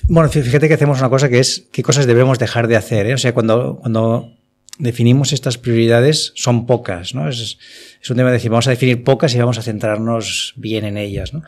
Bueno, 0.09 0.29
fí- 0.31 0.43
fíjate 0.43 0.69
que 0.69 0.75
hacemos 0.75 0.99
una 0.99 1.09
cosa 1.09 1.29
que 1.29 1.39
es 1.39 1.69
qué 1.73 1.83
cosas 1.83 2.07
debemos 2.07 2.39
dejar 2.39 2.69
de 2.69 2.77
hacer. 2.77 3.07
¿eh? 3.07 3.15
O 3.15 3.19
sea, 3.19 3.33
cuando, 3.35 3.77
cuando 3.81 4.33
definimos 4.79 5.33
estas 5.33 5.59
prioridades, 5.59 6.33
son 6.35 6.67
pocas, 6.67 7.15
¿no? 7.15 7.29
Es, 7.29 7.59
es 8.03 8.11
un 8.11 8.17
tema 8.17 8.31
de 8.31 8.35
decir, 8.35 8.51
vamos 8.51 8.67
a 8.67 8.71
definir 8.71 9.05
pocas 9.05 9.35
y 9.35 9.39
vamos 9.39 9.59
a 9.59 9.63
centrarnos 9.63 10.55
bien 10.57 10.85
en 10.85 10.97
ellas, 10.97 11.33
¿no? 11.33 11.43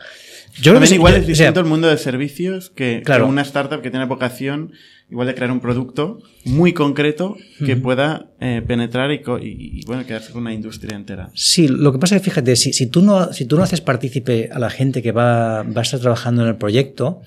Yo 0.61 0.71
también 0.71 0.89
sí- 0.89 0.95
igual 0.95 1.13
yo- 1.13 1.17
es 1.17 1.23
o 1.23 1.25
sea, 1.27 1.33
distinto 1.47 1.59
el 1.59 1.65
mundo 1.65 1.89
de 1.89 1.97
servicios 1.97 2.69
que, 2.69 2.97
que 2.99 3.03
Claro. 3.03 3.27
una 3.27 3.41
startup 3.41 3.81
que 3.81 3.89
tiene 3.91 4.05
vocación 4.05 4.71
igual 5.11 5.27
de 5.27 5.35
crear 5.35 5.51
un 5.51 5.59
producto 5.59 6.19
muy 6.45 6.73
concreto 6.73 7.35
que 7.63 7.75
pueda 7.75 8.27
eh, 8.39 8.63
penetrar 8.65 9.11
y, 9.11 9.15
y- 9.15 9.79
y, 9.81 9.85
bueno, 9.85 10.05
quedarse 10.05 10.31
con 10.31 10.41
una 10.43 10.53
industria 10.53 10.95
entera. 10.95 11.29
Sí, 11.35 11.67
lo 11.67 11.91
que 11.91 11.99
pasa 11.99 12.15
es 12.15 12.21
que 12.21 12.29
fíjate, 12.29 12.55
si, 12.55 12.73
si, 12.73 12.87
tú, 12.87 13.01
no, 13.03 13.31
si 13.33 13.45
tú 13.45 13.55
no 13.57 13.63
haces 13.63 13.81
partícipe 13.81 14.49
a 14.51 14.57
la 14.59 14.69
gente 14.71 15.03
que 15.03 15.11
va, 15.11 15.61
va 15.63 15.81
a 15.81 15.83
estar 15.83 15.99
trabajando 15.99 16.41
en 16.43 16.47
el 16.47 16.55
proyecto, 16.55 17.21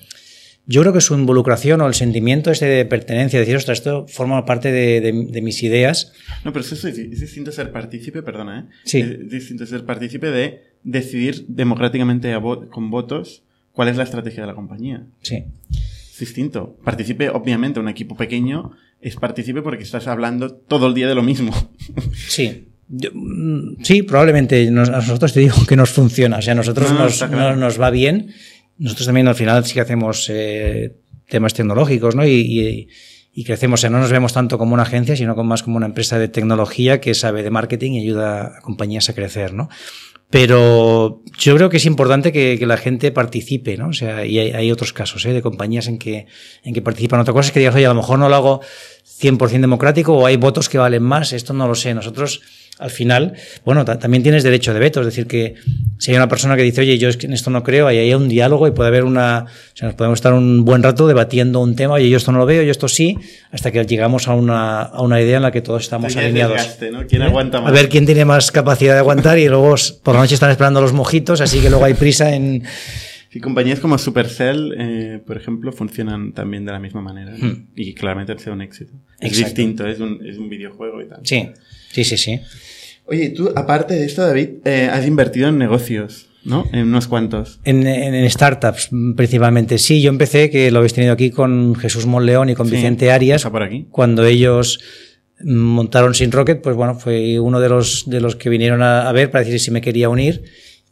yo 0.71 0.81
creo 0.81 0.93
que 0.93 1.01
su 1.01 1.15
involucración 1.15 1.81
o 1.81 1.87
el 1.87 1.93
sentimiento 1.95 2.51
este 2.51 2.65
de 2.67 2.85
pertenencia, 2.85 3.39
de 3.39 3.45
decir, 3.45 3.57
ostras, 3.57 3.79
esto 3.79 4.05
forma 4.07 4.45
parte 4.45 4.71
de, 4.71 5.01
de- 5.01 5.25
de 5.29 5.41
mis 5.41 5.61
ideas, 5.63 6.13
No, 6.45 6.53
pero 6.53 6.63
eso 6.63 6.75
es, 6.75 6.85
es 6.85 7.19
distinto 7.19 7.51
ser 7.51 7.71
partícipe, 7.71 8.21
perdona, 8.21 8.59
¿eh? 8.59 8.63
Sí. 8.85 8.99
Es 8.99 9.29
distinto 9.29 9.65
ser 9.65 9.83
partícipe 9.85 10.27
de 10.31 10.61
decidir 10.83 11.45
democráticamente 11.47 12.31
a 12.33 12.39
vo- 12.39 12.69
con 12.69 12.89
votos 12.91 13.41
cuál 13.73 13.87
es 13.89 13.97
la 13.97 14.03
estrategia 14.03 14.41
de 14.43 14.47
la 14.47 14.55
compañía. 14.55 15.03
sí. 15.21 15.43
Es 16.13 16.19
distinto. 16.27 16.77
Participe, 16.83 17.29
obviamente, 17.29 17.79
un 17.79 17.87
equipo 17.87 18.17
pequeño 18.17 18.71
es 18.99 19.15
partícipe 19.15 19.61
porque 19.61 19.83
estás 19.83 20.05
hablando 20.07 20.51
todo 20.53 20.87
el 20.87 20.93
día 20.93 21.07
de 21.07 21.15
lo 21.15 21.23
mismo. 21.23 21.51
Sí. 22.27 22.65
Yo, 22.91 23.11
mm, 23.13 23.83
sí, 23.83 24.01
probablemente 24.03 24.69
nos- 24.71 24.89
a 24.89 24.97
nosotros 24.97 25.31
te 25.31 25.39
digo 25.41 25.55
que 25.67 25.75
nos 25.77 25.91
funciona. 25.91 26.37
O 26.39 26.41
sea, 26.41 26.53
a 26.53 26.55
nosotros 26.55 26.91
No, 26.91 26.97
no, 26.97 27.03
nos, 27.05 27.17
claro. 27.19 27.35
no- 27.37 27.55
nos 27.55 27.79
va 27.79 27.89
bien. 27.91 28.33
Nosotros 28.79 29.05
también 29.05 29.27
al 29.27 29.35
final 29.35 29.63
sí 29.65 29.75
que 29.75 29.81
hacemos 29.81 30.27
eh, 30.29 30.95
temas 31.29 31.53
tecnológicos, 31.53 32.15
¿no? 32.15 32.25
Y, 32.25 32.31
y- 32.31 32.87
y 33.31 33.43
crecemos. 33.43 33.79
O 33.79 33.81
sea, 33.81 33.89
no 33.91 33.99
nos 33.99 34.11
vemos 34.11 34.33
tanto 34.33 34.57
como 34.57 34.73
una 34.73 34.83
agencia, 34.83 35.15
sino 35.15 35.35
más 35.43 35.61
como 35.63 35.77
una 35.77 35.85
empresa 35.85 36.17
de 36.17 36.27
tecnología 36.29 36.99
que 36.99 37.13
sabe 37.13 37.43
de 37.43 37.51
marketing 37.51 37.91
y 37.91 37.99
ayuda 38.01 38.57
a 38.57 38.61
compañías 38.61 39.07
a 39.09 39.13
crecer, 39.13 39.53
¿no? 39.53 39.69
Pero 40.29 41.23
yo 41.39 41.55
creo 41.55 41.69
que 41.69 41.77
es 41.77 41.85
importante 41.85 42.31
que, 42.31 42.57
que 42.59 42.65
la 42.67 42.77
gente 42.77 43.11
participe, 43.11 43.77
¿no? 43.77 43.89
O 43.89 43.93
sea, 43.93 44.25
y 44.25 44.37
hay, 44.37 44.51
hay 44.51 44.71
otros 44.71 44.93
casos, 44.93 45.25
¿eh? 45.25 45.33
De 45.33 45.41
compañías 45.41 45.87
en 45.87 45.97
que, 45.97 46.27
en 46.63 46.73
que 46.73 46.81
participan. 46.81 47.19
Otra 47.19 47.33
cosa 47.33 47.47
es 47.47 47.51
que 47.51 47.59
digas, 47.59 47.73
oye, 47.75 47.85
a 47.85 47.89
lo 47.89 47.95
mejor 47.95 48.19
no 48.19 48.29
lo 48.29 48.35
hago 48.35 48.61
100% 49.21 49.61
democrático 49.61 50.13
o 50.17 50.25
hay 50.25 50.37
votos 50.37 50.69
que 50.69 50.77
valen 50.77 51.03
más. 51.03 51.33
Esto 51.33 51.53
no 51.53 51.67
lo 51.67 51.73
sé. 51.75 51.93
Nosotros 51.95 52.41
al 52.79 52.89
final, 52.89 53.33
bueno, 53.65 53.83
también 53.83 54.23
tienes 54.23 54.41
derecho 54.41 54.73
de 54.73 54.79
veto, 54.79 55.01
es 55.01 55.05
decir, 55.05 55.27
que 55.27 55.55
si 55.97 56.11
hay 56.11 56.17
una 56.17 56.29
persona 56.29 56.55
que 56.55 56.63
dice, 56.63 56.79
oye, 56.79 56.97
yo 56.97 57.09
en 57.09 57.33
esto 57.33 57.49
no 57.49 57.61
creo, 57.61 57.87
ahí 57.87 57.97
hay 57.97 58.13
un 58.13 58.29
diálogo 58.29 58.67
y 58.67 58.71
puede 58.71 58.87
haber 58.87 59.03
una, 59.03 59.47
o 59.47 59.75
sea, 59.77 59.89
nos 59.89 59.95
podemos 59.95 60.17
estar 60.17 60.33
un 60.33 60.63
buen 60.63 60.81
rato 60.81 61.05
debatiendo 61.05 61.59
un 61.59 61.75
tema, 61.75 61.95
oye, 61.95 62.09
yo 62.09 62.15
esto 62.15 62.31
no 62.31 62.39
lo 62.39 62.45
veo, 62.45 62.63
yo 62.63 62.71
esto 62.71 62.87
sí, 62.87 63.17
hasta 63.51 63.71
que 63.71 63.83
llegamos 63.83 64.29
a 64.29 64.33
una, 64.33 64.81
a 64.81 65.01
una 65.01 65.21
idea 65.21 65.37
en 65.37 65.43
la 65.43 65.51
que 65.51 65.61
todos 65.61 65.83
estamos 65.83 66.15
alineados. 66.15 66.55
Desgaste, 66.55 66.89
¿no? 66.89 67.05
¿Quién 67.05 67.21
aguanta 67.21 67.59
más? 67.59 67.69
A 67.69 67.73
ver 67.73 67.89
quién 67.89 68.05
tiene 68.05 68.23
más 68.23 68.49
capacidad 68.49 68.93
de 68.93 68.99
aguantar 68.99 69.37
y 69.37 69.49
luego 69.49 69.75
por 70.01 70.15
la 70.15 70.21
noche 70.21 70.35
están 70.35 70.51
esperando 70.51 70.79
los 70.79 70.93
mojitos, 70.93 71.41
así 71.41 71.59
que 71.59 71.69
luego 71.69 71.83
hay 71.83 71.95
prisa 71.95 72.33
en... 72.33 72.63
Y 73.31 73.41
compañías 73.41 73.79
como 73.79 73.97
Supercell, 73.97 74.73
eh, 74.75 75.21
por 75.23 75.37
ejemplo, 75.37 75.71
funcionan 75.71 76.33
también 76.33 76.65
de 76.65 76.71
la 76.71 76.79
misma 76.79 77.01
manera. 77.01 77.37
¿no? 77.37 77.45
Hmm. 77.45 77.67
Y 77.75 77.93
claramente 77.93 78.31
ha 78.31 78.39
sido 78.39 78.53
un 78.53 78.61
éxito. 78.61 78.93
Es 79.19 79.33
Exacto. 79.33 79.45
distinto, 79.45 79.87
es 79.87 79.99
un, 79.99 80.25
es 80.25 80.37
un 80.37 80.49
videojuego 80.49 80.99
y 81.01 81.07
tal. 81.07 81.19
Sí, 81.23 81.47
sí, 81.91 82.03
sí, 82.03 82.17
sí. 82.17 82.39
Oye, 83.09 83.29
tú, 83.31 83.49
aparte 83.55 83.95
de 83.95 84.05
esto, 84.05 84.21
David, 84.25 84.49
eh, 84.65 84.89
has 84.91 85.05
invertido 85.07 85.49
en 85.49 85.57
negocios, 85.57 86.27
¿no? 86.43 86.67
En 86.71 86.87
unos 86.87 87.07
cuantos. 87.07 87.59
En, 87.63 87.85
en- 87.87 88.13
en 88.13 88.29
startups, 88.29 88.89
principalmente. 89.15 89.77
Sí, 89.79 90.01
yo 90.01 90.09
empecé, 90.09 90.49
que 90.49 90.69
lo 90.71 90.77
habéis 90.79 90.93
tenido 90.93 91.13
aquí 91.13 91.31
con 91.31 91.75
Jesús 91.75 92.05
Monleón 92.05 92.49
y 92.49 92.55
con 92.55 92.67
Sí, 92.67 92.75
Vicente 92.75 93.11
Arias, 93.11 93.43
por 93.45 93.63
aquí. 93.63 93.87
cuando 93.89 94.25
ellos 94.25 94.79
mm, 95.41 95.51
montaron 95.55 96.13
Sin 96.13 96.31
Rocket, 96.31 96.61
pues 96.61 96.75
bueno, 96.75 96.95
fue 96.95 97.39
uno 97.39 97.59
de 97.59 97.69
los, 97.69 98.03
de 98.09 98.21
los 98.21 98.35
que 98.35 98.49
vinieron 98.49 98.81
a, 98.83 99.09
a 99.09 99.11
ver 99.11 99.31
para 99.31 99.43
decir 99.43 99.59
si 99.59 99.71
me 99.71 99.81
quería 99.81 100.07
unir 100.09 100.43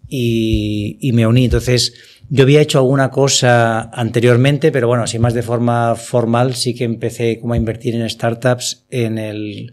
y, 0.10 0.97
y 1.01 1.12
me 1.13 1.27
uní. 1.27 1.45
Entonces, 1.45 1.93
yo 2.30 2.43
había 2.43 2.62
hecho 2.62 2.80
alguna 2.80 3.10
cosa 3.10 3.89
anteriormente, 3.93 4.71
pero 4.71 4.88
bueno, 4.88 5.03
así 5.03 5.19
más 5.19 5.34
de 5.34 5.43
forma 5.43 5.95
formal, 5.95 6.56
sí 6.56 6.73
que 6.73 6.84
empecé 6.84 7.39
como 7.39 7.53
a 7.53 7.58
invertir 7.58 7.95
en 7.95 8.10
startups 8.10 8.86
en 8.89 9.17
el... 9.17 9.71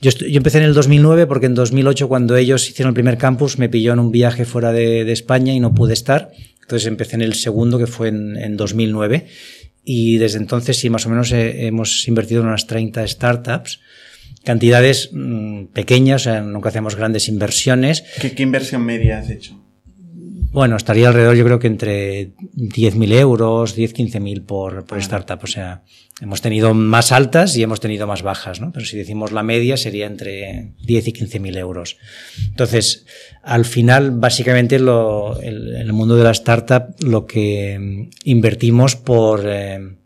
Yo, 0.00 0.10
yo 0.10 0.36
empecé 0.36 0.58
en 0.58 0.64
el 0.64 0.74
2009 0.74 1.26
porque 1.26 1.46
en 1.46 1.54
2008 1.54 2.08
cuando 2.08 2.36
ellos 2.36 2.68
hicieron 2.68 2.90
el 2.90 2.94
primer 2.94 3.18
campus 3.18 3.58
me 3.58 3.68
pilló 3.68 3.92
en 3.92 3.98
un 3.98 4.12
viaje 4.12 4.44
fuera 4.44 4.72
de, 4.72 5.10
España 5.10 5.52
y 5.52 5.60
no 5.60 5.74
pude 5.74 5.94
estar. 5.94 6.30
Entonces 6.62 6.86
empecé 6.86 7.16
en 7.16 7.22
el 7.22 7.34
segundo 7.34 7.78
que 7.78 7.86
fue 7.86 8.08
en, 8.08 8.36
en 8.36 8.56
2009 8.56 9.26
y 9.84 10.18
desde 10.18 10.38
entonces 10.38 10.76
sí 10.76 10.90
más 10.90 11.06
o 11.06 11.10
menos 11.10 11.32
eh, 11.32 11.66
hemos 11.66 12.06
invertido 12.06 12.42
en 12.42 12.48
unas 12.48 12.66
30 12.66 13.06
startups. 13.08 13.80
Cantidades 14.44 15.10
mm, 15.12 15.66
pequeñas, 15.66 16.22
o 16.22 16.24
sea, 16.24 16.40
nunca 16.42 16.68
hacemos 16.68 16.94
grandes 16.94 17.28
inversiones. 17.28 18.04
¿Qué, 18.20 18.32
qué 18.32 18.42
inversión 18.42 18.84
media 18.84 19.18
has 19.18 19.30
hecho? 19.30 19.58
Bueno, 20.50 20.76
estaría 20.76 21.08
alrededor, 21.08 21.36
yo 21.36 21.44
creo 21.44 21.58
que 21.58 21.66
entre 21.66 22.30
10.000 22.56 23.12
euros, 23.12 23.74
10, 23.74 23.94
15.000 23.94 24.46
por, 24.46 24.86
por 24.86 24.98
startup. 24.98 25.40
O 25.42 25.46
sea, 25.46 25.82
hemos 26.22 26.40
tenido 26.40 26.72
más 26.72 27.12
altas 27.12 27.54
y 27.56 27.62
hemos 27.62 27.80
tenido 27.80 28.06
más 28.06 28.22
bajas, 28.22 28.60
¿no? 28.60 28.72
Pero 28.72 28.86
si 28.86 28.96
decimos 28.96 29.30
la 29.30 29.42
media 29.42 29.76
sería 29.76 30.06
entre 30.06 30.72
10 30.84 31.08
y 31.08 31.12
15.000 31.12 31.58
euros. 31.58 31.98
Entonces, 32.48 33.04
al 33.42 33.66
final, 33.66 34.12
básicamente, 34.12 34.78
lo, 34.78 35.38
el, 35.40 35.76
el 35.76 35.92
mundo 35.92 36.16
de 36.16 36.24
la 36.24 36.30
startup, 36.30 36.94
lo 37.00 37.26
que 37.26 38.08
invertimos 38.24 38.96
por, 38.96 39.42
eh, 39.46 39.98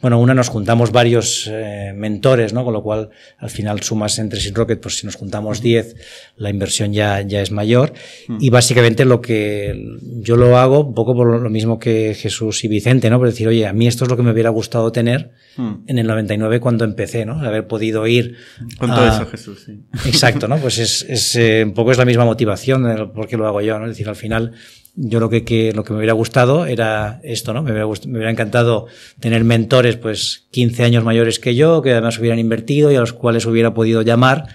bueno, 0.00 0.20
una 0.20 0.32
nos 0.34 0.48
juntamos 0.48 0.92
varios 0.92 1.48
eh, 1.50 1.92
mentores, 1.94 2.52
¿no? 2.52 2.64
Con 2.64 2.72
lo 2.72 2.82
cual, 2.82 3.10
al 3.38 3.50
final 3.50 3.82
sumas 3.82 4.18
entre 4.18 4.38
Sin 4.40 4.54
Rocket, 4.54 4.80
pues 4.80 4.96
si 4.98 5.06
nos 5.06 5.16
juntamos 5.16 5.60
10, 5.60 5.96
la 6.36 6.50
inversión 6.50 6.92
ya, 6.92 7.20
ya 7.22 7.40
es 7.42 7.50
mayor. 7.50 7.92
Y 8.40 8.50
básicamente 8.50 9.04
lo 9.04 9.20
que 9.20 9.74
yo 10.20 10.36
lo 10.36 10.56
hago, 10.56 10.84
un 10.86 10.94
poco 10.94 11.14
por 11.14 11.40
lo 11.40 11.50
mismo 11.50 11.78
que 11.80 12.14
Jesús 12.14 12.62
y 12.64 12.68
Vicente, 12.68 13.10
¿no? 13.10 13.18
Por 13.18 13.26
decir, 13.28 13.48
oye, 13.48 13.66
a 13.66 13.72
mí 13.72 13.86
esto 13.88 14.04
es 14.04 14.10
lo 14.10 14.16
que 14.16 14.22
me 14.22 14.30
hubiera 14.30 14.50
gustado 14.50 14.92
tener 14.92 15.32
en 15.88 15.98
el 15.98 16.06
99 16.06 16.60
cuando 16.60 16.84
empecé, 16.84 17.26
¿no? 17.26 17.40
Haber 17.40 17.66
podido 17.66 18.06
ir. 18.06 18.36
Con 18.78 18.92
a- 18.92 18.94
todo 18.94 19.08
eso, 19.08 19.26
Jesús, 19.26 19.64
sí. 19.66 19.80
Exacto, 20.08 20.46
¿no? 20.46 20.58
Pues 20.62 20.78
es, 20.78 21.04
es 21.08 21.34
eh, 21.34 21.64
un 21.64 21.74
poco 21.74 21.90
es 21.90 21.98
la 21.98 22.04
misma 22.04 22.24
motivación 22.24 22.84
de 22.84 22.96
lo- 22.98 23.12
por 23.12 23.26
qué 23.26 23.36
lo 23.36 23.46
hago 23.48 23.60
yo, 23.60 23.76
¿no? 23.78 23.86
Es 23.86 23.90
decir, 23.90 24.08
al 24.08 24.14
final, 24.16 24.52
yo 25.00 25.20
lo 25.20 25.30
que, 25.30 25.44
que- 25.44 25.72
lo 25.72 25.84
que 25.84 25.92
me 25.92 25.98
hubiera 25.98 26.12
gustado 26.12 26.66
era 26.66 27.20
esto, 27.22 27.52
¿no? 27.54 27.62
Me 27.62 27.70
hubiera, 27.70 27.86
gust- 27.86 28.06
me 28.06 28.14
hubiera 28.18 28.30
encantado 28.32 28.86
tener 29.20 29.44
mentores, 29.44 29.96
pues, 29.96 30.46
15 30.50 30.82
años 30.82 31.04
mayores 31.04 31.38
que 31.38 31.54
yo, 31.54 31.82
que 31.82 31.92
además 31.92 32.18
hubieran 32.18 32.38
invertido 32.40 32.90
y 32.90 32.96
a 32.96 33.00
los 33.00 33.12
cuales 33.12 33.46
hubiera 33.46 33.72
podido 33.74 34.02
llamar 34.02 34.46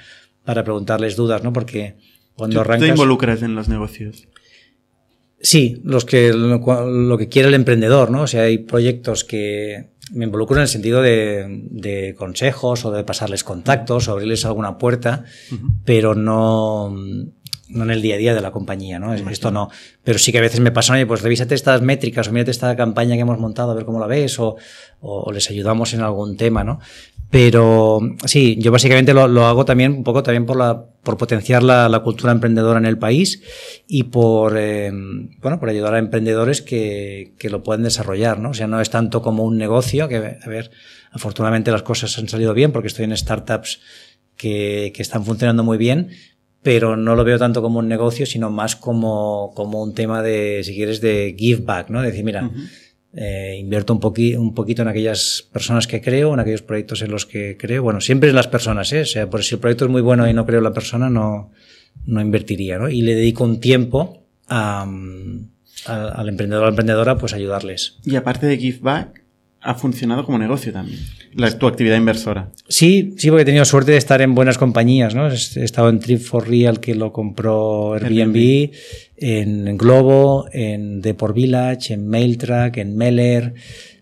para 0.44 0.64
preguntarles 0.64 1.16
dudas, 1.16 1.44
¿no? 1.44 1.54
Porque 1.54 1.96
cuando 2.36 2.56
¿Tú 2.60 2.64
te 2.64 2.70
arrancas... 2.74 2.90
involucras 2.90 3.42
en 3.42 3.56
los 3.56 3.70
negocios? 3.70 4.28
Sí, 5.40 5.82
los 5.84 6.06
que, 6.06 6.32
lo, 6.34 6.58
lo 6.90 7.18
que 7.18 7.28
quiere 7.30 7.50
el 7.50 7.54
emprendedor, 7.54 8.12
¿no? 8.12 8.22
O 8.24 8.28
sea, 8.28 8.44
hay 8.44 8.60
proyectos 8.60 9.24
que 9.26 9.90
me 10.14 10.26
involucro 10.26 10.56
en 10.58 10.62
el 10.64 10.68
sentido 10.70 11.02
de, 11.02 11.64
de 11.70 12.16
consejos 12.18 12.86
o 12.86 12.92
de 12.92 13.04
pasarles 13.04 13.44
contactos 13.44 14.08
o 14.08 14.14
abrirles 14.14 14.46
alguna 14.46 14.78
puerta, 14.78 15.26
pero 15.86 16.16
no, 16.16 16.96
no 17.74 17.84
en 17.84 17.92
el 17.92 18.02
día 18.02 18.16
a 18.16 18.18
día 18.18 18.34
de 18.34 18.42
la 18.42 18.52
compañía, 18.52 19.00
¿no? 19.00 19.14
Esto 19.14 19.52
no. 19.52 19.70
Pero 20.04 20.20
sí 20.20 20.32
que 20.32 20.38
a 20.38 20.42
veces 20.42 20.60
me 20.60 20.72
pasan, 20.72 20.96
oye, 20.96 21.06
pues 21.06 21.22
revísate 21.22 21.56
estas 21.56 21.82
métricas 21.82 22.28
o 22.28 22.32
mírate 22.32 22.52
esta 22.52 22.76
campaña 22.76 23.16
que 23.16 23.22
hemos 23.22 23.40
montado 23.40 23.72
a 23.72 23.76
ver 23.76 23.86
cómo 23.86 24.00
la 24.00 24.08
ves 24.08 24.40
o, 24.40 24.56
o 25.02 25.32
les 25.32 25.50
ayudamos 25.50 25.94
en 25.94 26.02
algún 26.02 26.38
tema, 26.38 26.64
¿no? 26.64 26.80
Pero 27.34 28.00
sí, 28.26 28.58
yo 28.60 28.72
básicamente 28.72 29.12
lo, 29.12 29.28
lo 29.28 29.48
hago 29.48 29.66
también 29.66 29.94
un 29.94 30.04
poco 30.04 30.22
también 30.22 30.46
por 30.46 30.56
la 30.56 30.86
por 31.04 31.18
potenciar 31.18 31.64
la, 31.64 31.90
la 31.90 32.00
cultura 32.00 32.32
emprendedora 32.32 32.78
en 32.80 32.86
el 32.86 33.00
país 33.00 33.42
y 33.88 34.04
por 34.04 34.56
eh, 34.58 34.92
bueno 35.42 35.60
por 35.60 35.70
ayudar 35.70 35.96
a 35.96 36.00
emprendedores 36.00 36.62
que, 36.62 37.34
que 37.40 37.50
lo 37.50 37.64
pueden 37.64 37.84
desarrollar, 37.84 38.40
¿no? 38.40 38.52
O 38.52 38.54
sea, 38.54 38.68
no 38.68 38.80
es 38.80 38.92
tanto 38.92 39.24
como 39.24 39.44
un 39.44 39.58
negocio, 39.58 40.08
que 40.08 40.18
a 40.18 40.48
ver, 40.48 40.70
afortunadamente 41.12 41.72
las 41.72 41.82
cosas 41.82 42.18
han 42.20 42.30
salido 42.30 42.54
bien 42.54 42.72
porque 42.72 42.88
estoy 42.88 43.06
en 43.06 43.18
startups 43.18 43.82
que, 44.38 44.94
que 44.96 45.02
están 45.02 45.26
funcionando 45.26 45.64
muy 45.64 45.78
bien, 45.78 46.10
pero 46.64 46.96
no 46.98 47.16
lo 47.16 47.24
veo 47.24 47.38
tanto 47.38 47.62
como 47.62 47.80
un 47.80 47.88
negocio, 47.88 48.26
sino 48.26 48.50
más 48.50 48.76
como, 48.76 49.52
como 49.56 49.84
un 49.84 49.94
tema 49.94 50.22
de, 50.24 50.62
si 50.64 50.74
quieres, 50.76 51.02
de 51.02 51.36
give 51.38 51.62
back, 51.64 51.90
¿no? 51.90 52.02
De 52.02 52.08
decir, 52.08 52.24
mira, 52.24 52.50
eh, 53.16 53.58
invierto 53.60 53.94
un, 53.94 54.00
poqui, 54.00 54.36
un 54.36 54.54
poquito 54.56 54.82
en 54.82 54.88
aquellas 54.88 55.48
personas 55.52 55.86
que 55.88 56.02
creo, 56.02 56.34
en 56.34 56.40
aquellos 56.40 56.62
proyectos 56.64 57.02
en 57.02 57.12
los 57.12 57.26
que 57.26 57.58
creo. 57.58 57.84
Bueno, 57.84 58.02
siempre 58.02 58.30
en 58.30 58.36
las 58.36 58.48
personas, 58.48 58.92
¿eh? 58.94 59.02
O 59.02 59.06
sea, 59.06 59.30
por 59.30 59.44
si 59.44 59.56
el 59.56 59.62
proyecto 59.62 59.86
es 59.86 59.92
muy 59.92 60.02
bueno 60.02 60.28
y 60.28 60.34
no 60.34 60.46
creo 60.46 60.60
en 60.60 60.64
la 60.64 60.74
persona, 60.74 61.10
no, 61.10 61.52
no 62.06 62.22
invertiría, 62.22 62.80
¿no? 62.80 62.90
Y 62.90 63.02
le 63.02 63.14
dedico 63.16 63.44
un 63.44 63.60
tiempo 63.60 64.24
a, 64.48 64.86
mm, 64.86 65.48
a- 65.88 66.08
al 66.10 66.30
emprendedor 66.30 66.66
o 66.66 66.70
emprendedora, 66.70 67.18
pues 67.18 67.34
ayudarles. 67.34 67.98
Y 68.06 68.16
aparte 68.16 68.48
de 68.48 68.58
Give 68.58 68.80
Back, 68.82 69.23
ha 69.64 69.76
funcionado 69.76 70.26
como 70.26 70.38
negocio 70.38 70.72
también. 70.74 71.00
La, 71.36 71.58
tu 71.58 71.68
actividad 71.68 71.98
inversora. 71.98 72.50
Sí, 72.68 73.16
sí, 73.18 73.30
porque 73.30 73.44
he 73.44 73.46
tenido 73.46 73.66
suerte 73.66 73.92
de 73.92 73.98
estar 73.98 74.22
en 74.22 74.36
buenas 74.36 74.58
compañías, 74.58 75.16
¿no? 75.16 75.30
He 75.30 75.34
estado 75.34 75.90
en 75.90 76.00
Trip 76.00 76.20
for 76.20 76.48
Real, 76.48 76.80
que 76.80 76.96
lo 76.96 77.12
compró 77.12 77.94
Airbnb, 77.94 78.72
en 79.18 79.78
Globo, 79.78 80.48
en 80.52 81.02
Deport 81.02 81.36
Village, 81.36 81.94
en 81.94 82.08
Mailtrack, 82.08 82.78
en 82.78 82.96
Meller. 82.96 83.54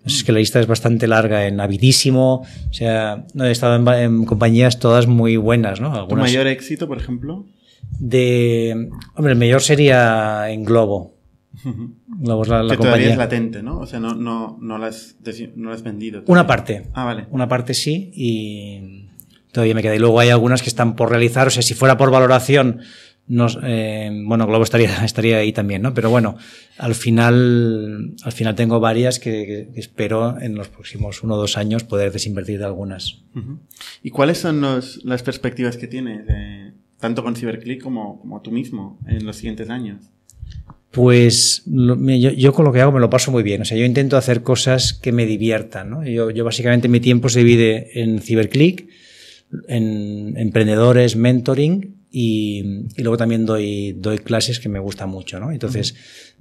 Es 0.06 0.24
que 0.24 0.32
la 0.32 0.39
lista 0.39 0.60
es 0.60 0.67
bastante 0.67 1.08
larga, 1.08 1.45
en 1.45 1.60
Avidísimo. 1.60 2.43
O 2.69 2.74
sea, 2.74 3.26
no, 3.34 3.45
he 3.45 3.52
estado 3.52 3.76
en, 3.95 4.26
compañías 4.26 4.80
todas 4.80 5.08
muy 5.08 5.38
buenas, 5.38 5.80
¿no? 5.80 5.91
¿Tu 5.91 6.00
Algunas 6.00 6.26
mayor 6.26 6.47
éxito, 6.47 6.88
por 6.88 6.97
ejemplo? 6.97 7.45
de... 8.00 8.89
Hombre, 9.15 9.34
el 9.34 9.39
mayor 9.39 9.62
sería 9.62 10.50
en 10.50 10.63
Globo. 10.63 11.13
La, 12.21 12.36
la 12.36 12.41
que 12.41 12.78
todavía 12.78 12.78
compañía. 12.78 13.12
es 13.12 13.17
latente, 13.17 13.63
¿no? 13.63 13.80
O 13.80 13.86
sea, 13.86 14.00
no, 14.00 14.15
no, 14.15 14.58
no, 14.62 14.78
la, 14.78 14.88
has, 14.88 15.15
no 15.56 15.69
la 15.69 15.76
has 15.76 15.84
vendido. 15.84 16.24
Una 16.28 16.47
parte. 16.47 16.88
Ah, 16.93 17.06
vale. 17.06 17.28
Una 17.32 17.47
parte 17.47 17.74
sí 17.74 18.12
y 18.13 19.08
todavía 19.52 19.76
me 19.76 19.82
queda. 19.82 19.95
Y 19.95 20.00
luego 20.00 20.19
hay 20.19 20.30
algunas 20.30 20.62
que 20.62 20.69
están 20.69 20.95
por 20.95 21.10
realizar. 21.10 21.47
O 21.47 21.50
sea, 21.52 21.62
si 21.63 21.74
fuera 21.74 21.97
por 21.97 22.12
valoración, 22.12 22.80
nos, 23.28 23.58
eh, 23.63 24.10
bueno, 24.26 24.45
Globo 24.47 24.63
estaría, 24.63 24.89
estaría 25.06 25.38
ahí 25.38 25.54
también, 25.54 25.82
¿no? 25.82 25.93
Pero 25.93 26.10
bueno, 26.10 26.36
al 26.78 26.95
final, 26.95 28.15
al 28.24 28.32
final 28.32 28.56
tengo 28.56 28.80
varias 28.80 29.19
que, 29.19 29.69
que 29.74 29.80
espero 29.80 30.39
en 30.39 30.56
los 30.56 30.67
próximos 30.69 31.24
uno 31.24 31.36
o 31.36 31.38
dos 31.38 31.58
años 31.58 31.84
poder 31.84 32.12
desinvertir 32.12 32.60
de 32.60 32.65
algunas. 32.65 33.21
¿Y 34.04 34.10
cuáles 34.10 34.38
son 34.39 34.62
los- 34.62 35.04
las 35.06 35.24
perspectivas 35.24 35.78
que 35.78 35.88
tienes, 35.88 36.26
eh, 36.28 36.74
tanto 37.00 37.24
con 37.24 37.36
CyberClick 37.36 37.82
como, 37.82 38.19
como 38.19 38.41
tú 38.41 38.52
mismo, 38.52 39.00
en 39.08 39.26
los 39.26 39.38
siguientes 39.38 39.69
años? 39.69 40.12
Pues 40.92 41.64
lo- 41.68 41.96
yo, 42.10 42.32
yo 42.32 42.54
con 42.54 42.66
lo 42.66 42.74
que 42.74 42.82
hago 42.82 42.92
me 42.92 43.00
lo 43.00 43.10
paso 43.10 43.32
muy 43.32 43.44
bien. 43.44 43.62
O 43.62 43.66
sea, 43.66 43.78
yo 43.78 43.86
intento 43.86 44.18
hacer 44.18 44.44
cosas 44.44 44.94
que 44.94 45.12
me 45.12 45.26
diviertan, 45.26 45.90
¿no? 45.90 46.06
Yo, 46.06 46.30
yo 46.32 46.44
básicamente 46.44 46.90
mi 46.90 47.00
tiempo 47.00 47.30
se 47.30 47.40
divide 47.40 48.02
en 48.02 48.20
CyberClick, 48.22 48.88
en 49.68 50.34
emprendedores, 50.38 51.16
mentoring 51.16 51.96
y, 52.12 52.60
y 52.98 53.02
luego 53.04 53.18
también 53.18 53.46
doy, 53.46 53.94
doy 53.94 54.18
clases 54.18 54.60
que 54.60 54.70
me 54.70 54.80
gustan 54.80 55.10
mucho, 55.10 55.40
¿no? 55.40 55.52
Entonces, 55.52 55.96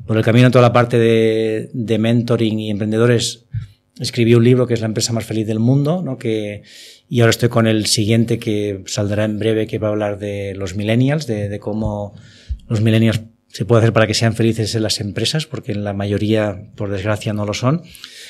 por 0.07 0.17
el 0.17 0.25
camino 0.25 0.51
toda 0.51 0.63
la 0.63 0.73
parte 0.73 0.99
de, 0.99 1.71
de 1.73 1.99
mentoring 1.99 2.59
y 2.59 2.71
emprendedores, 2.71 3.45
escribí 4.01 4.35
un 4.35 4.45
libro 4.45 4.67
que 4.67 4.75
es 4.75 4.81
La 4.81 4.87
empresa 4.87 5.13
más 5.13 5.25
feliz 5.25 5.47
del 5.47 5.61
mundo, 5.61 6.03
¿no? 6.05 6.19
Que, 6.19 6.63
y 7.09 7.21
ahora 7.21 7.31
estoy 7.31 7.49
con 7.51 7.67
el 7.69 7.87
siguiente 7.87 8.39
que 8.41 8.83
saldrá 8.87 9.25
en 9.25 9.39
breve 9.39 9.67
que 9.69 9.79
va 9.79 9.89
a 9.89 9.91
hablar 9.93 10.19
de 10.19 10.55
los 10.57 10.75
millennials, 10.75 11.27
de, 11.29 11.49
de 11.49 11.59
cómo 11.61 12.15
los 12.69 12.81
millennials 12.81 13.21
se 13.53 13.65
puede 13.65 13.81
hacer 13.81 13.93
para 13.93 14.07
que 14.07 14.15
sean 14.15 14.35
felices 14.35 14.75
en 14.75 14.83
las 14.83 15.01
empresas, 15.01 15.47
porque 15.47 15.73
en 15.73 15.83
la 15.83 15.93
mayoría, 15.93 16.71
por 16.77 16.91
desgracia, 16.91 17.33
no 17.33 17.45
lo 17.45 17.55
son. 17.55 17.83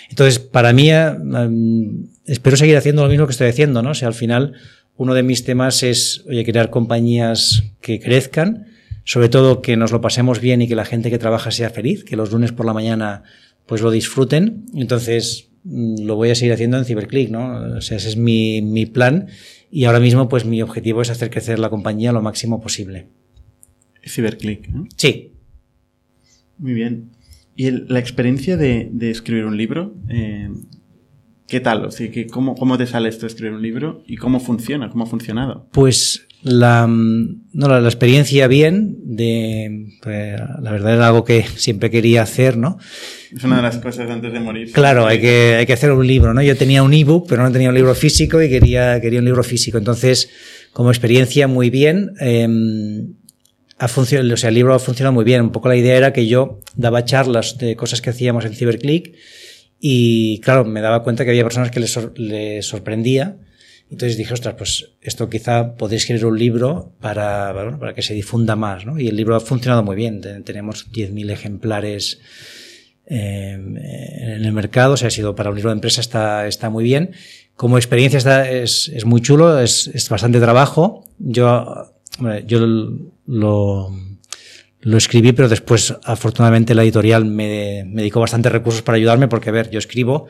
Entonces, 0.08 0.38
para 0.38 0.72
mí, 0.72 0.90
eh, 0.90 1.12
mm, 1.12 2.04
espero 2.24 2.56
seguir 2.56 2.76
haciendo 2.76 3.02
lo 3.02 3.08
mismo 3.10 3.26
que 3.26 3.32
estoy 3.32 3.48
haciendo, 3.48 3.82
¿no? 3.82 3.90
O 3.90 3.94
sea, 3.94 4.08
al 4.08 4.14
final, 4.14 4.54
uno 4.96 5.14
de 5.14 5.22
mis 5.22 5.44
temas 5.44 5.82
es, 5.82 6.24
oye, 6.26 6.44
crear 6.44 6.70
compañías 6.70 7.64
que 7.80 8.00
crezcan, 8.00 8.66
sobre 9.04 9.28
todo 9.28 9.60
que 9.60 9.76
nos 9.76 9.92
lo 9.92 10.00
pasemos 10.00 10.40
bien 10.40 10.62
y 10.62 10.68
que 10.68 10.74
la 10.74 10.84
gente 10.84 11.10
que 11.10 11.18
trabaja 11.18 11.50
sea 11.50 11.70
feliz, 11.70 12.04
que 12.04 12.16
los 12.16 12.32
lunes 12.32 12.52
por 12.52 12.64
la 12.64 12.72
mañana 12.72 13.22
pues 13.66 13.82
lo 13.82 13.90
disfruten. 13.90 14.64
Entonces, 14.74 15.48
mm, 15.64 16.02
lo 16.04 16.16
voy 16.16 16.30
a 16.30 16.34
seguir 16.34 16.54
haciendo 16.54 16.78
en 16.78 16.86
CiberClick, 16.86 17.30
¿no? 17.30 17.76
O 17.76 17.80
sea, 17.82 17.98
ese 17.98 18.08
es 18.08 18.16
mi, 18.16 18.62
mi 18.62 18.86
plan 18.86 19.28
y 19.70 19.84
ahora 19.84 20.00
mismo 20.00 20.28
pues 20.28 20.44
mi 20.44 20.62
objetivo 20.62 21.02
es 21.02 21.10
hacer 21.10 21.30
crecer 21.30 21.58
la 21.58 21.70
compañía 21.70 22.12
lo 22.12 22.22
máximo 22.22 22.60
posible. 22.60 23.06
CiberClick, 24.06 24.68
¿no? 24.68 24.86
Sí. 24.96 25.32
Muy 26.58 26.74
bien. 26.74 27.10
¿Y 27.56 27.66
el- 27.66 27.86
la 27.88 27.98
experiencia 27.98 28.56
de, 28.56 28.88
de 28.92 29.10
escribir 29.10 29.44
un 29.44 29.56
libro? 29.56 29.94
eh, 30.08 30.48
¿Qué 31.48 31.58
tal? 31.58 31.84
O 31.84 31.90
sea, 31.90 32.08
que 32.12 32.26
¿cómo, 32.28 32.54
¿Cómo 32.54 32.78
te 32.78 32.86
sale 32.86 33.08
esto 33.08 33.22
de 33.22 33.26
escribir 33.28 33.54
un 33.56 33.62
libro? 33.62 34.04
¿Y 34.06 34.16
cómo 34.16 34.38
funciona? 34.38 34.88
¿Cómo 34.88 35.02
ha 35.02 35.06
funcionado? 35.08 35.66
Pues 35.72 36.28
la, 36.44 36.86
mm, 36.86 37.42
no, 37.54 37.68
la, 37.68 37.80
la 37.80 37.88
experiencia 37.88 38.46
bien, 38.46 38.96
de, 39.02 39.88
pues, 40.00 40.38
la 40.62 40.70
verdad 40.70 40.94
era 40.94 41.08
algo 41.08 41.24
que 41.24 41.42
siempre 41.56 41.90
quería 41.90 42.22
hacer, 42.22 42.56
¿no? 42.56 42.78
Es 43.34 43.42
una 43.42 43.56
de 43.56 43.62
las 43.62 43.78
cosas 43.78 44.08
antes 44.08 44.32
de 44.32 44.38
morir. 44.38 44.70
Claro, 44.72 45.06
hay 45.08 45.20
que, 45.20 45.56
hay 45.58 45.66
que 45.66 45.72
hacer 45.72 45.90
un 45.90 46.06
libro, 46.06 46.32
¿no? 46.34 46.40
Yo 46.40 46.56
tenía 46.56 46.84
un 46.84 46.94
ebook, 46.94 47.26
pero 47.28 47.42
no 47.42 47.50
tenía 47.50 47.68
un 47.70 47.74
libro 47.74 47.96
físico 47.96 48.40
y 48.40 48.48
quería, 48.48 49.00
quería 49.00 49.18
un 49.18 49.24
libro 49.24 49.42
físico. 49.42 49.76
Entonces, 49.76 50.30
como 50.72 50.90
experiencia 50.90 51.48
muy 51.48 51.68
bien, 51.68 52.12
eh, 52.20 52.46
ha 53.82 53.88
funcionado, 53.88 54.34
o 54.34 54.36
sea, 54.36 54.48
el 54.50 54.54
libro 54.54 54.74
ha 54.74 54.78
funcionado 54.78 55.12
muy 55.14 55.24
bien. 55.24 55.40
Un 55.40 55.52
poco 55.52 55.68
la 55.68 55.76
idea 55.76 55.96
era 55.96 56.12
que 56.12 56.26
yo 56.26 56.60
daba 56.76 57.04
charlas 57.04 57.56
de 57.58 57.74
cosas 57.76 58.00
que 58.02 58.10
hacíamos 58.10 58.44
en 58.44 58.54
CiberClick 58.54 59.14
y, 59.80 60.38
claro, 60.40 60.64
me 60.64 60.80
daba 60.82 61.02
cuenta 61.02 61.24
que 61.24 61.30
había 61.30 61.42
personas 61.44 61.70
que 61.70 61.80
les, 61.80 61.90
sor- 61.92 62.12
les 62.18 62.66
sorprendía. 62.66 63.36
Entonces 63.90 64.16
dije, 64.18 64.34
ostras, 64.34 64.54
pues 64.56 64.90
esto 65.00 65.28
quizá 65.30 65.74
podéis 65.76 66.02
escribir 66.02 66.26
un 66.26 66.38
libro 66.38 66.92
para, 67.00 67.52
bueno, 67.52 67.78
para 67.80 67.94
que 67.94 68.02
se 68.02 68.14
difunda 68.14 68.54
más, 68.54 68.84
¿no? 68.86 69.00
Y 69.00 69.08
el 69.08 69.16
libro 69.16 69.34
ha 69.34 69.40
funcionado 69.40 69.82
muy 69.82 69.96
bien. 69.96 70.20
Te- 70.20 70.40
Tenemos 70.42 70.86
10.000 70.92 71.30
ejemplares 71.30 72.20
eh, 73.06 73.54
en 73.54 74.44
el 74.44 74.52
mercado, 74.52 74.94
o 74.94 74.96
sea, 74.96 75.08
ha 75.08 75.10
sido 75.10 75.34
para 75.34 75.50
un 75.50 75.56
libro 75.56 75.70
de 75.70 75.74
empresa 75.74 76.00
está, 76.00 76.46
está 76.46 76.70
muy 76.70 76.84
bien. 76.84 77.12
Como 77.56 77.76
experiencia 77.78 78.18
está, 78.18 78.48
es, 78.50 78.88
es 78.94 79.04
muy 79.04 79.20
chulo, 79.22 79.58
es, 79.60 79.88
es 79.92 80.08
bastante 80.08 80.38
trabajo. 80.38 81.06
Yo, 81.18 81.92
yo 82.46 82.66
lo, 83.26 83.90
lo 84.80 84.96
escribí, 84.96 85.32
pero 85.32 85.48
después, 85.48 85.94
afortunadamente, 86.04 86.74
la 86.74 86.82
editorial 86.82 87.24
me, 87.24 87.84
me 87.86 88.02
dedicó 88.02 88.20
bastantes 88.20 88.50
recursos 88.52 88.82
para 88.82 88.96
ayudarme, 88.96 89.28
porque, 89.28 89.50
a 89.50 89.52
ver, 89.52 89.70
yo 89.70 89.78
escribo, 89.78 90.26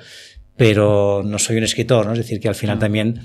pero 0.56 1.22
no 1.24 1.38
soy 1.38 1.56
un 1.56 1.62
escritor, 1.64 2.04
¿no? 2.06 2.12
Es 2.12 2.18
decir, 2.18 2.38
que 2.38 2.48
al 2.48 2.54
final 2.54 2.78
también, 2.78 3.20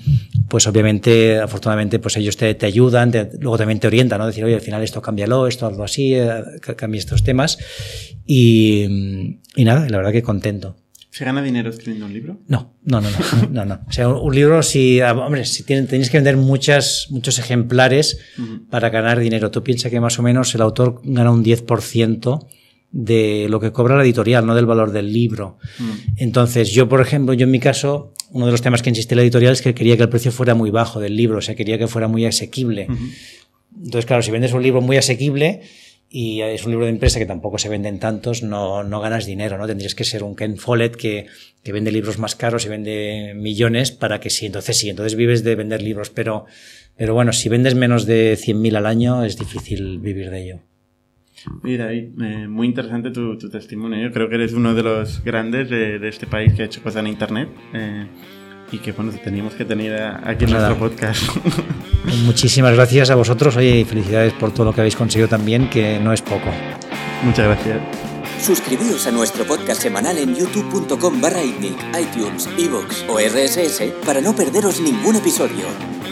pues 0.48 0.66
obviamente, 0.66 1.38
afortunadamente, 1.38 1.98
pues 1.98 2.16
ellos 2.16 2.36
te, 2.38 2.54
te 2.54 2.64
ayudan, 2.64 3.10
te- 3.10 3.30
luego 3.40 3.58
también 3.58 3.78
te 3.78 3.86
orientan, 3.88 4.18
¿no? 4.18 4.26
Decir, 4.26 4.42
oye, 4.44 4.54
al 4.54 4.60
final 4.62 4.82
esto 4.82 5.02
cámbialo, 5.02 5.46
esto 5.46 5.66
hazlo 5.66 5.84
así, 5.84 6.14
eh, 6.14 6.30
ca- 6.60 6.74
cambia 6.76 6.98
estos 6.98 7.22
temas. 7.24 7.58
Y, 8.26 9.38
y 9.54 9.64
nada, 9.64 9.86
la 9.90 9.98
verdad 9.98 10.12
que 10.12 10.22
contento. 10.22 10.76
¿Se 11.16 11.24
gana 11.24 11.40
dinero 11.40 11.70
escribiendo 11.70 12.04
un 12.04 12.12
libro? 12.12 12.40
No, 12.46 12.74
no, 12.84 13.00
no, 13.00 13.08
no, 13.08 13.48
no, 13.50 13.64
no. 13.64 13.80
O 13.88 13.90
sea, 13.90 14.06
un 14.10 14.34
libro, 14.34 14.62
si, 14.62 15.00
ah, 15.00 15.14
hombre, 15.14 15.46
si 15.46 15.62
tienen, 15.62 15.86
tenéis 15.86 16.10
que 16.10 16.18
vender 16.18 16.36
muchas, 16.36 17.06
muchos 17.08 17.38
ejemplares 17.38 18.18
para 18.68 18.90
ganar 18.90 19.18
dinero. 19.18 19.50
Tú 19.50 19.62
piensas 19.62 19.90
que 19.90 19.98
más 19.98 20.18
o 20.18 20.22
menos 20.22 20.54
el 20.54 20.60
autor 20.60 21.00
gana 21.04 21.30
un 21.30 21.42
10% 21.42 22.46
de 22.92 23.46
lo 23.48 23.60
que 23.60 23.72
cobra 23.72 23.96
la 23.96 24.02
editorial, 24.02 24.44
no 24.44 24.54
del 24.54 24.66
valor 24.66 24.92
del 24.92 25.10
libro. 25.10 25.56
Entonces, 26.18 26.70
yo, 26.72 26.86
por 26.86 27.00
ejemplo, 27.00 27.32
yo 27.32 27.44
en 27.44 27.50
mi 27.50 27.60
caso, 27.60 28.12
uno 28.32 28.44
de 28.44 28.52
los 28.52 28.60
temas 28.60 28.82
que 28.82 28.90
insistí 28.90 29.14
en 29.14 29.16
la 29.16 29.22
editorial 29.22 29.54
es 29.54 29.62
que 29.62 29.74
quería 29.74 29.96
que 29.96 30.02
el 30.02 30.10
precio 30.10 30.30
fuera 30.32 30.54
muy 30.54 30.68
bajo 30.68 31.00
del 31.00 31.16
libro, 31.16 31.38
o 31.38 31.40
sea, 31.40 31.54
quería 31.54 31.78
que 31.78 31.86
fuera 31.86 32.08
muy 32.08 32.26
asequible. 32.26 32.88
Entonces, 33.74 34.04
claro, 34.04 34.22
si 34.22 34.30
vendes 34.30 34.52
un 34.52 34.62
libro 34.62 34.82
muy 34.82 34.98
asequible 34.98 35.62
y 36.08 36.40
es 36.40 36.64
un 36.64 36.70
libro 36.70 36.86
de 36.86 36.92
empresa 36.92 37.18
que 37.18 37.26
tampoco 37.26 37.58
se 37.58 37.68
venden 37.68 37.98
tantos, 37.98 38.42
no, 38.42 38.84
no 38.84 39.00
ganas 39.00 39.26
dinero, 39.26 39.58
¿no? 39.58 39.66
Tendrías 39.66 39.94
que 39.94 40.04
ser 40.04 40.22
un 40.22 40.36
Ken 40.36 40.56
Follett 40.56 40.96
que, 40.96 41.26
que 41.62 41.72
vende 41.72 41.90
libros 41.90 42.18
más 42.18 42.36
caros 42.36 42.64
y 42.66 42.68
vende 42.68 43.32
millones 43.34 43.90
para 43.90 44.20
que 44.20 44.30
sí, 44.30 44.46
entonces 44.46 44.76
sí, 44.76 44.88
entonces 44.88 45.16
vives 45.16 45.42
de 45.42 45.56
vender 45.56 45.82
libros, 45.82 46.10
pero, 46.10 46.46
pero 46.96 47.14
bueno, 47.14 47.32
si 47.32 47.48
vendes 47.48 47.74
menos 47.74 48.06
de 48.06 48.38
100.000 48.38 48.76
al 48.76 48.86
año 48.86 49.24
es 49.24 49.38
difícil 49.38 49.98
vivir 49.98 50.30
de 50.30 50.42
ello. 50.42 50.60
David, 51.62 52.08
eh, 52.22 52.48
muy 52.48 52.66
interesante 52.66 53.10
tu, 53.10 53.36
testimonio. 53.38 54.10
Creo 54.10 54.28
que 54.28 54.34
eres 54.34 54.52
uno 54.52 54.74
de 54.74 54.82
los 54.82 55.22
grandes 55.22 55.70
de, 55.70 55.98
de 55.98 56.08
este 56.08 56.26
país 56.26 56.52
que 56.54 56.62
ha 56.62 56.66
hecho 56.66 56.82
cosas 56.82 57.00
en 57.00 57.08
Internet. 57.08 57.48
eh, 57.72 58.06
y 58.72 58.78
que, 58.78 58.92
bueno, 58.92 59.12
teníamos 59.22 59.54
que 59.54 59.64
tener 59.64 59.94
aquí 60.02 60.44
en 60.44 60.50
Pues 60.50 60.52
nuestro 60.52 60.78
podcast. 60.78 61.22
Muchísimas 62.24 62.74
gracias 62.74 63.10
a 63.10 63.14
vosotros, 63.14 63.56
oye, 63.56 63.80
y 63.80 63.84
felicidades 63.84 64.32
por 64.32 64.52
todo 64.52 64.66
lo 64.66 64.72
que 64.72 64.80
habéis 64.80 64.96
conseguido 64.96 65.28
también, 65.28 65.70
que 65.70 65.98
no 65.98 66.12
es 66.12 66.22
poco. 66.22 66.50
Muchas 67.22 67.46
gracias. 67.46 67.80
Suscribíos 68.40 69.06
a 69.06 69.10
nuestro 69.10 69.44
podcast 69.44 69.82
semanal 69.82 70.18
en 70.18 70.34
youtube.com 70.36 71.20
barra 71.20 71.42
itnic, 71.42 71.76
iTunes, 71.98 72.48
iVoox 72.58 73.04
o 73.08 73.18
RSS 73.18 73.82
para 74.04 74.20
no 74.20 74.34
perderos 74.34 74.80
ningún 74.80 75.16
episodio. 75.16 75.66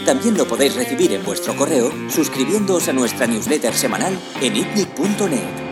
También 0.05 0.37
lo 0.37 0.47
podéis 0.47 0.75
recibir 0.75 1.13
en 1.13 1.23
vuestro 1.23 1.55
correo 1.55 1.91
suscribiéndoos 2.09 2.87
a 2.87 2.93
nuestra 2.93 3.27
newsletter 3.27 3.73
semanal 3.73 4.17
en 4.41 4.55
itnic.net. 4.55 5.64